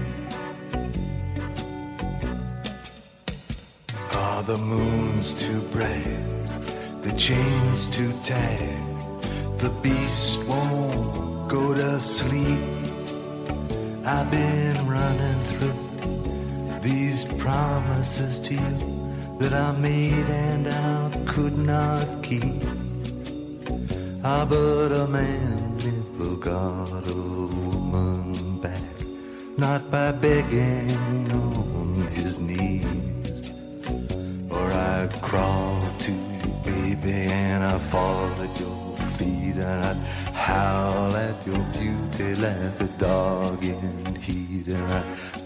Are 4.15 4.43
the 4.45 4.57
moons 4.57 5.35
too 5.35 5.61
bright? 5.73 6.07
The 7.03 7.13
chains 7.17 7.89
too 7.89 8.13
tight? 8.23 8.79
The 9.57 9.71
beast 9.83 10.45
won't 10.45 11.49
go 11.49 11.75
to 11.75 12.01
sleep. 12.01 12.61
I've 14.05 14.31
been 14.31 14.77
running 14.87 15.41
through 15.51 16.81
these 16.81 17.25
promises 17.43 18.39
to 18.41 18.55
you 18.55 18.77
that 19.41 19.53
I 19.53 19.73
made 19.73 20.29
and 20.31 20.69
I 20.69 21.11
could 21.27 21.59
not 21.59 22.23
keep. 22.23 22.63
Ah, 24.23 24.45
but 24.49 24.93
a 24.93 25.09
man 25.09 25.77
never 25.79 26.37
got 26.37 27.09
away 27.09 27.72
not 29.63 29.89
by 29.93 30.11
begging 30.11 31.31
on 31.31 32.09
his 32.19 32.41
knees. 32.41 33.53
Or 34.51 34.67
I 34.95 35.09
crawl 35.29 35.81
to 36.05 36.13
you, 36.13 36.51
baby, 36.65 37.19
and 37.43 37.63
I 37.63 37.79
fall 37.79 38.33
at 38.47 38.55
your 38.59 38.97
feet, 39.17 39.59
and 39.71 39.81
I 39.91 39.95
howl 40.47 41.15
at 41.15 41.37
your 41.47 41.65
beauty 41.79 42.35
like 42.45 42.77
the 42.83 42.91
dog 42.99 43.63
in 43.63 44.17
heat, 44.17 44.67
and 44.67 44.91
I 45.01 45.03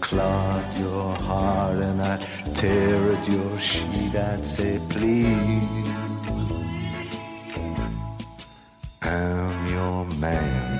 clog 0.07 0.63
your 0.79 1.13
heart, 1.29 1.77
and 1.89 2.01
I 2.01 2.15
tear 2.55 2.97
at 3.15 3.29
your 3.29 3.53
sheet, 3.59 4.15
I'd 4.15 4.43
say, 4.43 4.79
please, 4.89 5.91
I'm 9.03 9.67
your 9.75 10.05
man. 10.25 10.76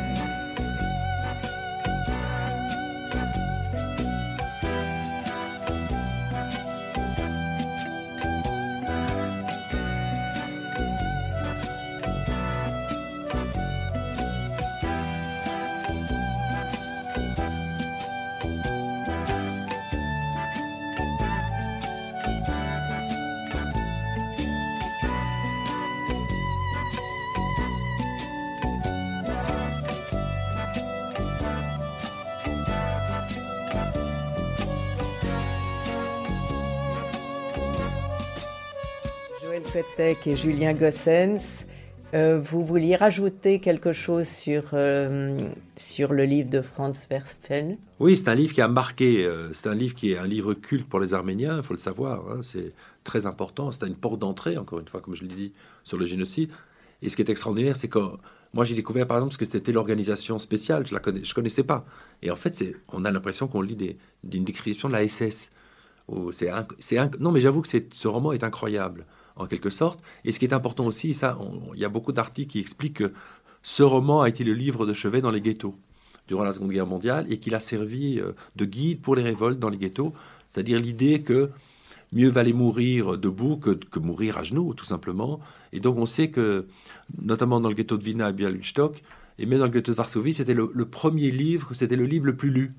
Et 40.26 40.36
Julien 40.36 40.74
Gossens. 40.74 41.66
Euh, 42.14 42.40
vous 42.40 42.66
vouliez 42.66 42.96
rajouter 42.96 43.60
quelque 43.60 43.92
chose 43.92 44.28
sur, 44.28 44.64
euh, 44.74 45.42
sur 45.76 46.14
le 46.14 46.24
livre 46.24 46.50
de 46.50 46.62
Franz 46.62 47.06
Werfel? 47.12 47.78
Oui, 48.00 48.18
c'est 48.18 48.30
un 48.30 48.36
livre 48.36 48.54
qui 48.54 48.62
a 48.62 48.68
marqué, 48.68 49.26
euh, 49.26 49.52
c'est 49.54 49.68
un 49.68 49.76
livre 49.76 49.94
qui 49.94 50.14
est 50.14 50.18
un 50.18 50.26
livre 50.26 50.54
culte 50.54 50.88
pour 50.88 51.00
les 51.00 51.14
Arméniens, 51.14 51.58
il 51.58 51.64
faut 51.64 51.74
le 51.74 51.80
savoir, 51.80 52.24
hein, 52.30 52.40
c'est 52.42 52.74
très 53.04 53.26
important, 53.26 53.70
c'est 53.70 53.86
une 53.86 53.96
porte 53.96 54.20
d'entrée, 54.20 54.58
encore 54.58 54.80
une 54.80 54.88
fois, 54.88 55.02
comme 55.02 55.16
je 55.16 55.24
l'ai 55.24 55.36
dit, 55.36 55.54
sur 55.84 55.98
le 55.98 56.06
génocide. 56.06 56.50
Et 57.04 57.10
ce 57.10 57.16
qui 57.16 57.22
est 57.22 57.30
extraordinaire, 57.30 57.76
c'est 57.78 57.90
que 57.90 58.00
moi 58.54 58.66
j'ai 58.66 58.74
découvert 58.74 59.06
par 59.06 59.18
exemple 59.18 59.34
ce 59.34 59.38
que 59.38 59.46
c'était 59.46 59.74
l'organisation 59.74 60.40
spéciale, 60.40 60.88
je 60.88 60.96
je 61.24 61.34
connaissais 61.36 61.64
pas. 61.64 61.86
Et 62.24 62.32
en 62.32 62.36
fait, 62.36 62.64
on 62.94 63.06
a 63.06 63.12
l'impression 63.12 63.48
qu'on 63.48 63.62
lit 63.62 63.76
des, 63.76 63.98
une 64.34 64.46
description 64.46 64.88
de 64.88 64.94
la 64.94 65.08
SS. 65.08 65.52
C'est 66.32 66.50
non, 67.20 67.32
mais 67.32 67.42
j'avoue 67.42 67.62
que 67.62 67.68
ce 67.68 68.08
roman 68.08 68.32
est 68.32 68.44
incroyable 68.44 69.06
en 69.40 69.48
quelque 69.48 69.70
sorte. 69.70 70.00
Et 70.26 70.32
ce 70.32 70.40
qui 70.40 70.46
est 70.46 70.54
important 70.54 70.86
aussi, 70.86 71.14
ça, 71.14 71.38
il 71.74 71.80
y 71.80 71.86
a 71.86 71.90
beaucoup 71.90 72.12
d'articles 72.12 72.52
qui 72.52 72.60
expliquent 72.60 72.98
que 72.98 73.14
ce 73.64 73.84
roman 73.84 74.22
a 74.22 74.30
été 74.30 74.44
le 74.44 74.54
livre 74.54 74.86
de 74.86 74.94
chevet 74.94 75.22
dans 75.22 75.32
les 75.32 75.42
ghettos 75.42 75.76
durant 76.28 76.44
la 76.44 76.54
Seconde 76.54 76.72
Guerre 76.72 76.88
mondiale 76.88 77.26
et 77.30 77.38
qu'il 77.38 77.56
a 77.56 77.60
servi 77.60 78.20
euh, 78.20 78.34
de 78.56 78.66
guide 78.66 79.02
pour 79.02 79.16
les 79.16 79.24
révoltes 79.24 79.60
dans 79.60 79.70
les 79.70 79.78
ghettos. 79.78 80.14
C'est-à-dire 80.50 80.80
l'idée 80.80 81.22
que 81.22 81.50
mieux 82.14 82.30
valait 82.30 82.54
mourir 82.54 83.18
debout 83.18 83.58
que, 83.58 84.00
mourir 84.00 84.38
à 84.38 84.44
genoux, 84.44 84.74
tout 84.74 84.86
simplement. 84.86 85.40
Et 85.74 85.80
donc 85.80 85.98
on 85.98 86.06
sait 86.06 86.30
que, 86.30 86.68
notamment 87.22 87.60
dans 87.60 87.70
le 87.70 87.76
ghetto 87.76 87.98
de 87.98 88.04
Vilna 88.04 88.30
et 88.30 88.34
Bialystok, 88.34 89.04
Et 89.40 89.46
même 89.46 89.60
dans 89.60 89.66
le 89.66 89.72
ghetto 89.72 89.92
de 89.92 89.98
Varsovie, 89.98 90.34
c'était 90.34 90.54
le, 90.54 90.70
premier 90.86 91.32
livre, 91.32 91.74
c'était 91.74 91.96
le 91.96 92.06
livre 92.06 92.26
le 92.26 92.36
plus 92.36 92.50
lu. 92.50 92.74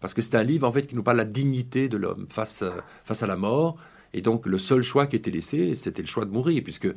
Parce 0.00 0.14
que 0.14 0.22
c'est 0.22 0.34
un 0.34 0.42
livre, 0.42 0.66
en 0.66 0.72
fait, 0.72 0.86
qui 0.86 0.96
nous 0.96 1.02
parle 1.02 1.18
de 1.18 1.22
la 1.22 1.28
dignité 1.28 1.88
de 1.88 1.96
l'homme 1.96 2.26
face, 2.28 2.64
face 3.04 3.22
à 3.22 3.26
la 3.26 3.36
mort. 3.36 3.76
Et 4.14 4.20
donc, 4.20 4.46
le 4.46 4.58
seul 4.58 4.82
choix 4.82 5.06
qui 5.06 5.16
était 5.16 5.30
laissé, 5.30 5.74
c'était 5.74 6.02
le 6.02 6.08
choix 6.08 6.24
de 6.24 6.30
mourir, 6.30 6.62
puisque 6.62 6.88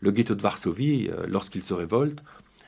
le 0.00 0.10
ghetto 0.10 0.34
de 0.34 0.42
Varsovie, 0.42 1.08
euh, 1.10 1.26
lorsqu'il 1.28 1.62
se 1.62 1.74
révolte, 1.74 2.22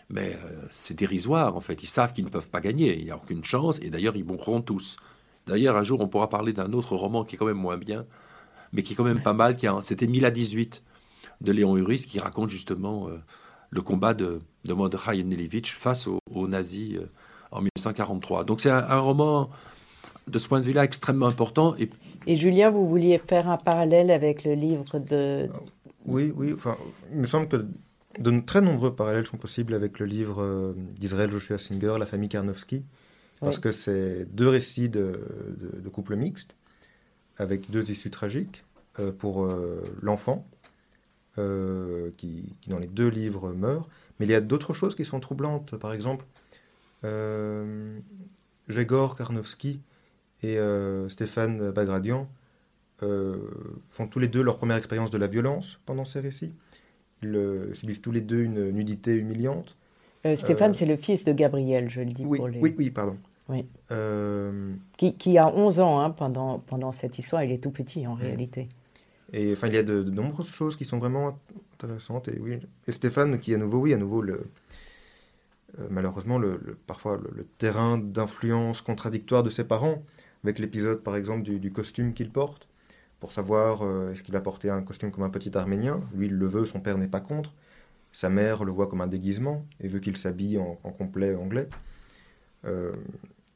mais 0.08 0.36
euh, 0.44 0.66
c'est 0.70 0.94
dérisoire, 0.94 1.56
en 1.56 1.60
fait. 1.60 1.82
Ils 1.82 1.88
savent 1.88 2.12
qu'ils 2.12 2.24
ne 2.24 2.30
peuvent 2.30 2.48
pas 2.48 2.60
gagner. 2.60 2.98
Il 2.98 3.04
n'y 3.04 3.10
a 3.10 3.16
aucune 3.16 3.44
chance. 3.44 3.78
Et 3.80 3.90
d'ailleurs, 3.90 4.16
ils 4.16 4.24
mourront 4.24 4.60
tous. 4.60 4.96
D'ailleurs, 5.46 5.76
un 5.76 5.84
jour, 5.84 6.00
on 6.00 6.08
pourra 6.08 6.28
parler 6.28 6.52
d'un 6.52 6.72
autre 6.72 6.96
roman 6.96 7.24
qui 7.24 7.36
est 7.36 7.38
quand 7.38 7.46
même 7.46 7.56
moins 7.56 7.78
bien, 7.78 8.04
mais 8.72 8.82
qui 8.82 8.92
est 8.92 8.96
quand 8.96 9.04
même 9.04 9.22
pas 9.22 9.32
mal. 9.32 9.56
C'était 9.82 10.06
1018 10.06 10.82
de 11.40 11.52
Léon 11.52 11.76
Uris, 11.76 12.06
qui 12.06 12.18
raconte 12.18 12.50
justement 12.50 13.08
euh, 13.08 13.18
le 13.70 13.82
combat 13.82 14.14
de, 14.14 14.40
de 14.64 14.72
Mordechai 14.74 15.24
face 15.64 16.08
aux, 16.08 16.48
nazis 16.48 16.98
en 17.52 17.60
1943. 17.60 18.44
Donc 18.44 18.60
c'est 18.60 18.70
un, 18.70 18.98
roman 18.98 19.50
de 20.26 20.38
ce 20.38 20.48
point 20.48 20.60
de 20.60 20.66
vue-là 20.66 20.84
extrêmement 20.84 21.26
important. 21.26 21.74
Et, 22.26 22.36
Julien, 22.36 22.70
vous 22.70 22.86
vouliez 22.86 23.18
faire 23.18 23.48
un 23.48 23.56
parallèle 23.56 24.10
avec 24.10 24.44
le 24.44 24.54
livre 24.54 24.98
de... 24.98 25.48
Oui, 26.06 26.32
oui. 26.34 26.52
Enfin, 26.54 26.76
il 27.12 27.18
me 27.18 27.26
semble 27.26 27.48
que 27.48 27.66
de 28.18 28.40
très 28.40 28.60
nombreux 28.60 28.94
parallèles 28.94 29.26
sont 29.26 29.36
possibles 29.36 29.74
avec 29.74 29.98
le 29.98 30.06
livre 30.06 30.42
euh, 30.42 30.72
d'Israël 30.98 31.30
Joshua 31.30 31.58
Singer, 31.58 31.96
La 31.98 32.06
famille 32.06 32.28
Karnowski, 32.28 32.84
parce 33.40 33.58
que 33.58 33.72
c'est 33.72 34.26
deux 34.34 34.48
récits 34.48 34.90
de, 34.90 35.18
de, 35.82 35.88
couples 35.88 36.14
mixtes, 36.14 36.54
avec 37.38 37.70
deux 37.70 37.90
issues 37.90 38.10
tragiques 38.10 38.64
euh, 38.98 39.12
pour 39.12 39.48
l'enfant, 40.02 40.46
qui, 42.18 42.44
qui, 42.60 42.68
dans 42.68 42.78
les 42.78 42.86
deux 42.86 43.08
livres 43.08 43.52
meurt, 43.52 43.88
mais 44.18 44.26
il 44.26 44.30
y 44.30 44.34
a 44.34 44.42
d'autres 44.42 44.74
choses 44.74 44.94
qui 44.94 45.06
sont 45.06 45.20
troublantes. 45.20 45.74
Par 45.76 45.94
exemple, 45.94 46.26
euh, 47.04 47.98
Jegor 48.68 49.16
Karnowski 49.16 49.80
et 50.42 50.58
euh, 50.58 51.08
Stéphane 51.08 51.70
Bagradian 51.70 52.28
euh, 53.02 53.36
font 53.88 54.06
tous 54.06 54.18
les 54.18 54.28
deux 54.28 54.42
leur 54.42 54.58
première 54.58 54.76
expérience 54.76 55.10
de 55.10 55.18
la 55.18 55.26
violence 55.26 55.78
pendant 55.86 56.04
ces 56.04 56.20
récits. 56.20 56.52
Ils 57.22 57.70
subissent 57.74 58.00
tous 58.00 58.12
les 58.12 58.22
deux 58.22 58.40
une 58.42 58.70
nudité 58.70 59.14
humiliante. 59.14 59.76
Stéphane, 60.36 60.74
c'est 60.74 60.86
le 60.86 60.96
fils 60.96 61.24
de 61.24 61.32
Gabriel, 61.32 61.90
je 61.90 62.00
le 62.00 62.12
dis 62.12 62.24
oui, 62.24 62.38
pour 62.38 62.48
les... 62.48 62.60
Oui, 62.60 62.74
oui, 62.78 62.90
pardon. 62.90 63.16
Oui. 63.48 63.66
Qui, 64.96 65.14
qui, 65.14 65.38
a 65.38 65.48
11 65.48 65.80
ans 65.80 66.00
hein, 66.00 66.10
pendant, 66.10 66.58
pendant 66.60 66.92
cette 66.92 67.18
histoire. 67.18 67.42
Il 67.42 67.52
est 67.52 67.62
tout 67.62 67.70
petit 67.70 68.06
en 68.06 68.14
réalité. 68.14 68.68
Et 69.32 69.52
enfin, 69.52 69.68
il 69.68 69.74
y 69.74 69.78
a 69.78 69.82
de, 69.82 70.02
nombreuses 70.02 70.52
choses 70.52 70.76
qui 70.76 70.84
sont 70.84 70.98
vraiment 70.98 71.38
intéressantes. 71.74 72.28
Et 72.28 72.38
oui, 72.40 72.58
et 72.86 72.92
Stéphane, 72.92 73.38
qui 73.38 73.54
à 73.54 73.58
nouveau, 73.58 73.80
oui, 73.80 73.94
à 73.94 73.96
nouveau 73.96 74.22
le, 74.22 74.44
euh, 75.78 75.86
malheureusement 75.90 76.38
le, 76.38 76.58
parfois 76.86 77.20
le, 77.34 77.44
terrain 77.58 77.98
d'influence 77.98 78.80
contradictoire 78.80 79.42
de 79.42 79.50
ses 79.50 79.64
parents, 79.64 80.02
avec 80.44 80.58
l'épisode 80.58 81.02
par 81.02 81.16
exemple 81.16 81.42
du, 81.42 81.72
costume 81.72 82.12
qu'il 82.12 82.30
porte, 82.30 82.68
pour 83.18 83.32
savoir 83.32 83.82
euh, 83.82 84.10
est-ce 84.10 84.22
qu'il 84.22 84.32
va 84.32 84.40
porter 84.40 84.70
un 84.70 84.82
costume 84.82 85.10
comme 85.10 85.24
un 85.24 85.30
petit 85.30 85.56
Arménien. 85.56 86.00
Lui, 86.14 86.26
il 86.26 86.34
le 86.34 86.46
veut, 86.46 86.64
son 86.64 86.80
père 86.80 86.96
n'est 86.96 87.08
pas 87.08 87.20
contre. 87.20 87.54
Sa 88.12 88.30
mère 88.30 88.64
le 88.64 88.72
voit 88.72 88.88
comme 88.88 89.02
un 89.02 89.06
déguisement 89.06 89.66
et 89.80 89.88
veut 89.88 90.00
qu'il 90.00 90.16
s'habille 90.16 90.58
en, 90.58 90.74
complet 90.90 91.34
anglais. 91.34 91.68
Euh, 92.64 92.92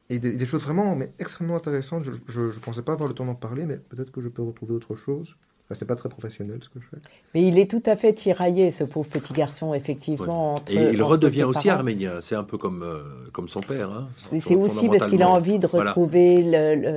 et 0.09 0.19
des, 0.19 0.45
choses 0.45 0.63
vraiment 0.63 0.95
mais 0.95 1.11
extrêmement 1.19 1.55
intéressantes. 1.55 2.03
Je 2.03 2.41
ne 2.41 2.59
pensais 2.59 2.83
pas 2.83 2.93
avoir 2.93 3.09
le 3.09 3.15
temps 3.15 3.25
d'en 3.25 3.35
parler, 3.35 3.65
mais 3.65 3.77
peut-être 3.77 4.11
que 4.11 4.21
je 4.21 4.29
peux 4.29 4.43
retrouver 4.43 4.73
autre 4.73 4.95
chose 4.95 5.35
c'est 5.73 5.85
pas 5.85 5.95
très 5.95 6.09
professionnel 6.09 6.59
ce 6.61 6.69
que 6.69 6.79
je 6.79 6.87
fais. 6.87 6.97
Mais 7.33 7.47
il 7.47 7.57
est 7.57 7.69
tout 7.69 7.81
à 7.87 7.95
fait 7.95 8.13
tiraillé, 8.13 8.69
ce 8.69 8.83
pauvre 8.83 9.09
petit 9.09 9.33
garçon, 9.33 9.73
effectivement. 9.73 10.61
et 10.69 10.91
il 10.93 11.01
redevient 11.01 11.43
aussi 11.43 11.69
arménien. 11.69 12.21
C'est 12.21 12.35
un 12.35 12.43
peu 12.43 12.57
comme, 12.57 12.83
euh, 12.83 13.01
comme 13.33 13.49
son 13.49 13.61
père. 13.61 13.89
Hein, 13.89 14.07
c'est 14.37 14.55
aussi 14.55 14.87
parce 14.87 15.07
qu'il 15.07 15.23
a 15.23 15.29
envie 15.29 15.57
de 15.57 15.65
retrouver 15.65 16.43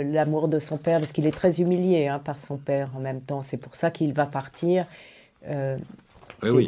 l'amour 0.05 0.49
de 0.49 0.59
son 0.59 0.77
père, 0.77 1.01
parce 1.01 1.13
qu'il 1.13 1.27
est 1.27 1.33
très 1.33 1.61
humilié 1.61 2.09
hein, 2.09 2.19
par 2.19 2.39
son 2.39 2.59
père 2.59 2.91
en 2.95 3.01
même 3.01 3.23
temps. 3.23 3.41
C'est 3.41 3.57
pour 3.57 3.75
ça 3.75 3.91
qu'il 3.91 4.13
va 4.13 4.27
partir. 4.27 4.85
Euh, 5.47 5.79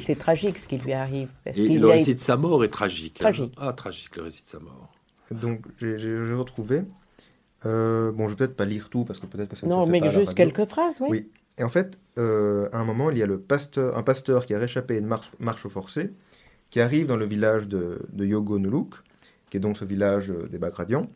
c'est 0.00 0.16
tragique 0.16 0.58
ce 0.58 0.66
qui 0.66 0.78
lui 0.78 0.92
arrive. 0.92 1.28
et 1.46 1.78
le 1.78 1.86
récit 1.86 2.14
de 2.14 2.20
sa 2.20 2.36
mort 2.36 2.64
est 2.64 2.68
tragique. 2.68 3.18
Hein. 3.20 3.24
Tragique. 3.24 3.54
Ah, 3.58 3.72
tragique 3.72 4.16
le 4.16 4.22
récit 4.22 4.42
de 4.44 4.48
sa 4.48 4.58
mort. 4.58 4.88
Donc 5.30 5.60
j'ai 5.78 6.32
retrouvé. 6.32 6.82
Euh, 7.66 8.10
bon, 8.12 8.24
je 8.24 8.30
vais 8.30 8.36
peut-être 8.36 8.56
pas 8.56 8.64
lire 8.64 8.88
tout 8.88 9.04
parce 9.04 9.20
que 9.20 9.26
peut-être 9.26 9.50
que 9.50 9.56
ça 9.56 9.66
Non, 9.66 9.86
mais 9.86 10.10
juste 10.10 10.34
quelques 10.34 10.64
phrases, 10.64 10.98
oui. 11.00 11.08
Oui. 11.10 11.28
Et 11.60 11.62
en 11.62 11.68
fait, 11.68 12.00
euh, 12.16 12.70
à 12.72 12.78
un 12.78 12.84
moment, 12.84 13.10
il 13.10 13.18
y 13.18 13.22
a 13.22 13.26
un 13.26 14.02
pasteur 14.02 14.46
qui 14.46 14.54
a 14.54 14.58
réchappé 14.58 14.96
à 14.96 14.98
une 14.98 15.06
marche, 15.06 15.30
marche 15.38 15.68
forcée, 15.68 16.10
qui 16.70 16.80
arrive 16.80 17.06
dans 17.06 17.18
le 17.18 17.26
village 17.26 17.68
de, 17.68 18.00
de 18.14 18.24
Yogonuluk, 18.24 18.94
qui 19.50 19.58
est 19.58 19.60
donc 19.60 19.76
ce 19.76 19.84
village 19.84 20.30
euh, 20.30 20.48
des 20.48 20.58
Bagradians. 20.58 21.10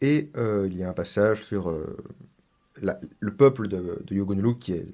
Et 0.00 0.30
euh, 0.36 0.66
il 0.68 0.76
y 0.76 0.82
a 0.82 0.88
un 0.88 0.92
passage 0.94 1.44
sur 1.44 1.72
le 2.82 3.34
peuple 3.36 3.68
de, 3.68 4.02
de 4.04 4.14
Yogonuluk 4.16 4.58
qui, 4.58 4.72
est, 4.72 4.88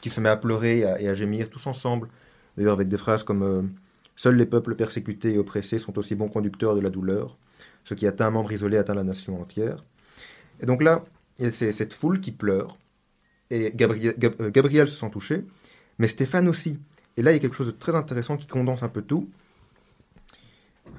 qui 0.00 0.10
se 0.10 0.20
met 0.20 0.28
à 0.28 0.36
pleurer 0.36 0.80
et 0.80 1.08
à, 1.08 1.14
gémir 1.14 1.48
tous 1.50 1.64
ensemble, 1.68 2.08
d'ailleurs 2.56 2.74
avec 2.74 2.88
des 2.88 2.98
phrases 2.98 3.22
comme 3.22 3.70
Seuls 4.16 4.36
les 4.36 4.46
peuples 4.46 4.74
persécutés 4.74 5.34
et 5.34 5.38
oppressés 5.38 5.78
sont 5.78 5.96
aussi 5.98 6.16
bons 6.16 6.28
conducteurs 6.28 6.74
de 6.74 6.80
la 6.80 6.90
douleur. 6.90 7.38
Ce 7.84 7.94
qui 7.94 8.08
atteint 8.08 8.26
un 8.26 8.30
membre 8.30 8.50
isolé 8.50 8.76
atteint 8.76 8.94
la 8.94 9.04
nation 9.04 9.40
entière. 9.40 9.84
Et 10.60 10.66
donc 10.66 10.82
là, 10.82 11.04
c'est 11.38 11.72
cette 11.72 11.92
foule 11.92 12.20
qui 12.20 12.32
pleure. 12.32 12.78
Et 13.50 13.72
Gabriel, 13.74 14.14
euh, 14.40 14.50
Gabriel, 14.50 14.88
se 14.88 14.96
sent 14.96 15.10
touché, 15.10 15.44
mais 15.98 16.08
Stéphane 16.08 16.48
aussi. 16.48 16.78
Et 17.16 17.22
là, 17.22 17.30
il 17.30 17.34
y 17.34 17.36
a 17.36 17.40
quelque 17.40 17.56
chose 17.56 17.68
de 17.68 17.72
très 17.72 17.94
intéressant 17.94 18.36
qui 18.36 18.46
condense 18.46 18.82
un 18.82 18.88
peu 18.88 19.02
tout. 19.02 19.30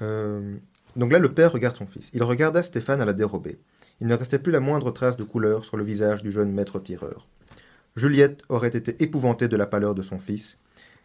Euh, 0.02 0.56
donc 0.94 1.12
là, 1.12 1.18
le 1.18 1.32
père 1.32 1.52
regarde 1.52 1.76
son 1.76 1.86
fils. 1.86 2.10
Il 2.12 2.22
regarda 2.22 2.62
Stéphane 2.62 3.00
à 3.00 3.04
la 3.04 3.12
dérobée. 3.12 3.58
Il 4.00 4.06
ne 4.06 4.14
restait 4.14 4.38
plus 4.38 4.52
la 4.52 4.60
moindre 4.60 4.90
trace 4.90 5.16
de 5.16 5.24
couleur 5.24 5.64
sur 5.64 5.76
le 5.76 5.84
visage 5.84 6.22
du 6.22 6.30
jeune 6.30 6.52
maître 6.52 6.78
tireur. 6.78 7.28
Juliette 7.96 8.42
aurait 8.50 8.68
été 8.68 9.02
épouvantée 9.02 9.48
de 9.48 9.56
la 9.56 9.66
pâleur 9.66 9.94
de 9.94 10.02
son 10.02 10.18
fils, 10.18 10.58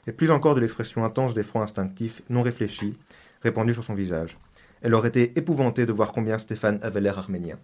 et 0.07 0.11
plus 0.11 0.29
encore 0.29 0.55
de 0.55 0.59
l'expression 0.59 1.05
intense 1.05 1.33
d'effroi 1.33 1.63
instinctif, 1.63 2.21
non 2.29 2.41
réfléchi, 2.41 2.97
répandue 3.41 3.73
sur 3.73 3.83
son 3.83 3.93
visage. 3.93 4.37
Elle 4.81 4.93
aurait 4.93 5.09
été 5.09 5.37
épouvantée 5.37 5.85
de 5.85 5.93
voir 5.93 6.11
combien 6.11 6.37
Stéphane 6.37 6.79
avait 6.81 7.01
l'air 7.01 7.17
arménien. 7.17 7.57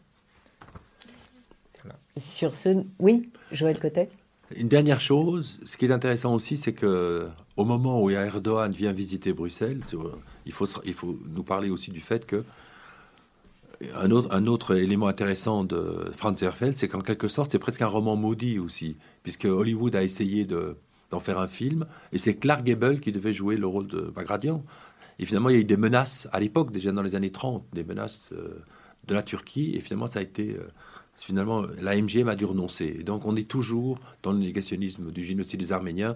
Sur 2.20 2.56
ce, 2.56 2.84
oui, 3.00 3.30
Joël 3.52 3.80
Cotet 3.80 4.10
Une 4.56 4.68
dernière 4.68 5.00
chose, 5.00 5.60
ce 5.64 5.78
qui 5.78 5.86
est 5.86 5.92
intéressant 5.92 6.34
aussi, 6.34 6.58
c'est 6.58 6.74
que 6.74 7.28
au 7.56 7.66
moment 7.66 8.02
où 8.02 8.10
Erdogan 8.10 8.72
vient 8.72 8.94
visiter 8.94 9.34
Bruxelles, 9.34 9.82
il 10.46 10.52
faut, 10.52 10.68
il 10.86 10.94
faut 10.94 11.20
nous 11.34 11.44
parler 11.44 11.70
aussi 11.70 11.92
du 11.92 12.02
fait 12.02 12.26
que 12.26 12.44
un 13.96 14.12
autre, 14.12 14.34
un 14.34 14.48
autre 14.48 14.76
élément 14.76 15.08
intéressant 15.08 15.64
de 15.64 16.12
Franz 16.16 16.44
Herfeld, 16.44 16.76
c'est 16.76 16.88
qu'en 16.88 17.02
quelque 17.02 17.28
sorte, 17.28 17.52
c'est 17.52 17.60
presque 17.60 17.82
un 17.82 17.88
roman 17.88 18.16
maudit 18.16 18.60
aussi, 18.60 18.98
puisque 19.24 19.46
Hollywood 19.46 19.96
a 19.96 20.04
essayé 20.04 20.46
de, 20.46 20.78
d'en 21.12 21.20
faire 21.20 21.40
un 21.40 21.48
film, 21.48 21.86
et 22.12 22.18
c'est 22.18 22.36
Clark 22.36 22.64
Gable 22.64 23.00
qui 23.00 23.12
devait 23.12 23.34
jouer 23.34 23.56
le 23.56 23.68
rôle 23.68 23.88
de 23.88 24.02
Bagradian. 24.02 24.64
Et 25.20 25.26
finalement, 25.26 25.50
il 25.50 25.56
y 25.56 25.58
a 25.58 25.62
eu 25.62 25.66
des 25.66 25.78
menaces 25.78 26.28
à 26.32 26.40
l'époque, 26.40 26.72
déjà 26.72 26.92
dans 26.92 27.02
les 27.02 27.16
années 27.16 27.32
30, 27.32 27.66
des 27.74 27.84
menaces 27.84 28.30
euh, 28.34 28.64
de 29.08 29.14
la 29.14 29.24
Turquie, 29.24 29.76
et 29.76 29.82
finalement, 29.82 30.08
ça 30.08 30.20
a 30.20 30.22
été 30.22 30.56
euh, 30.56 30.68
finalement, 31.26 31.64
la 31.80 31.96
MGM 31.96 32.28
a 32.28 32.36
dû 32.36 32.46
renoncer. 32.46 33.04
donc, 33.04 33.26
on 33.26 33.36
est 33.36 33.48
toujours 33.48 34.00
dans 34.24 34.32
le 34.32 34.40
négationnisme 34.40 35.12
du 35.12 35.24
génocide 35.24 35.60
des 35.60 35.72
Arméniens, 35.72 36.16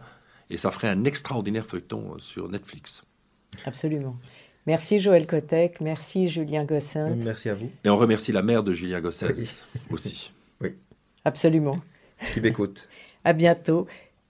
et 0.50 0.58
ça 0.58 0.72
ferait 0.72 0.90
un 0.90 1.04
extraordinaire 1.06 1.66
feuilleton 1.66 2.20
sur 2.20 2.50
Netflix. 2.50 3.04
Absolument. 3.66 4.16
Merci 4.68 5.00
Joël 5.00 5.26
Kotek, 5.26 5.82
merci 5.82 6.30
Julien 6.30 6.66
Gossin. 6.66 7.16
Merci 7.16 7.50
à 7.50 7.56
vous. 7.56 7.70
Et 7.84 7.90
on 7.90 7.98
remercie 7.98 8.32
la 8.32 8.44
mère 8.44 8.64
de 8.64 8.74
Julien 8.74 9.02
Gossin 9.02 9.28
aussi. 9.90 10.32
Oui. 10.62 10.76
Absolument. 11.26 11.78
Qui 12.34 12.42
m'écoute. 12.42 12.88
à 13.24 13.34
bientôt. 13.34 13.88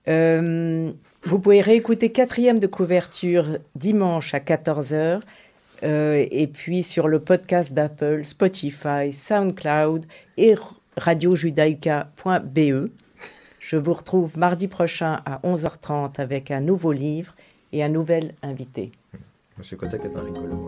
Euh, 0.08 0.92
vous 1.24 1.40
pouvez 1.40 1.62
réécouter 1.62 2.12
quatrième 2.12 2.60
de 2.60 2.68
couverture 2.68 3.60
dimanche 3.76 4.34
à 4.34 4.40
14h. 4.40 5.20
Euh, 5.84 6.26
et 6.30 6.48
puis 6.48 6.84
sur 6.84 7.08
le 7.08 7.20
podcast 7.20 7.74
d'Apple, 7.74 8.24
Spotify, 8.24 9.12
SoundCloud 9.12 10.06
et 10.38 10.56
radiojudaica.be. 10.98 12.90
Je 13.60 13.78
vous 13.78 13.94
retrouve 13.94 14.38
mardi 14.38 14.68
prochain 14.68 15.22
à 15.26 15.40
11h30 15.44 16.20
avec 16.20 16.52
un 16.52 16.62
nouveau 16.62 16.92
livre 16.92 17.36
et 17.72 17.84
un 17.84 17.90
nouvel 17.90 18.34
invité. 18.44 18.92
Monsieur 19.58 19.78
Kotek 19.78 20.02
est 20.06 20.16
un 20.16 20.24
rigolo, 20.24 20.68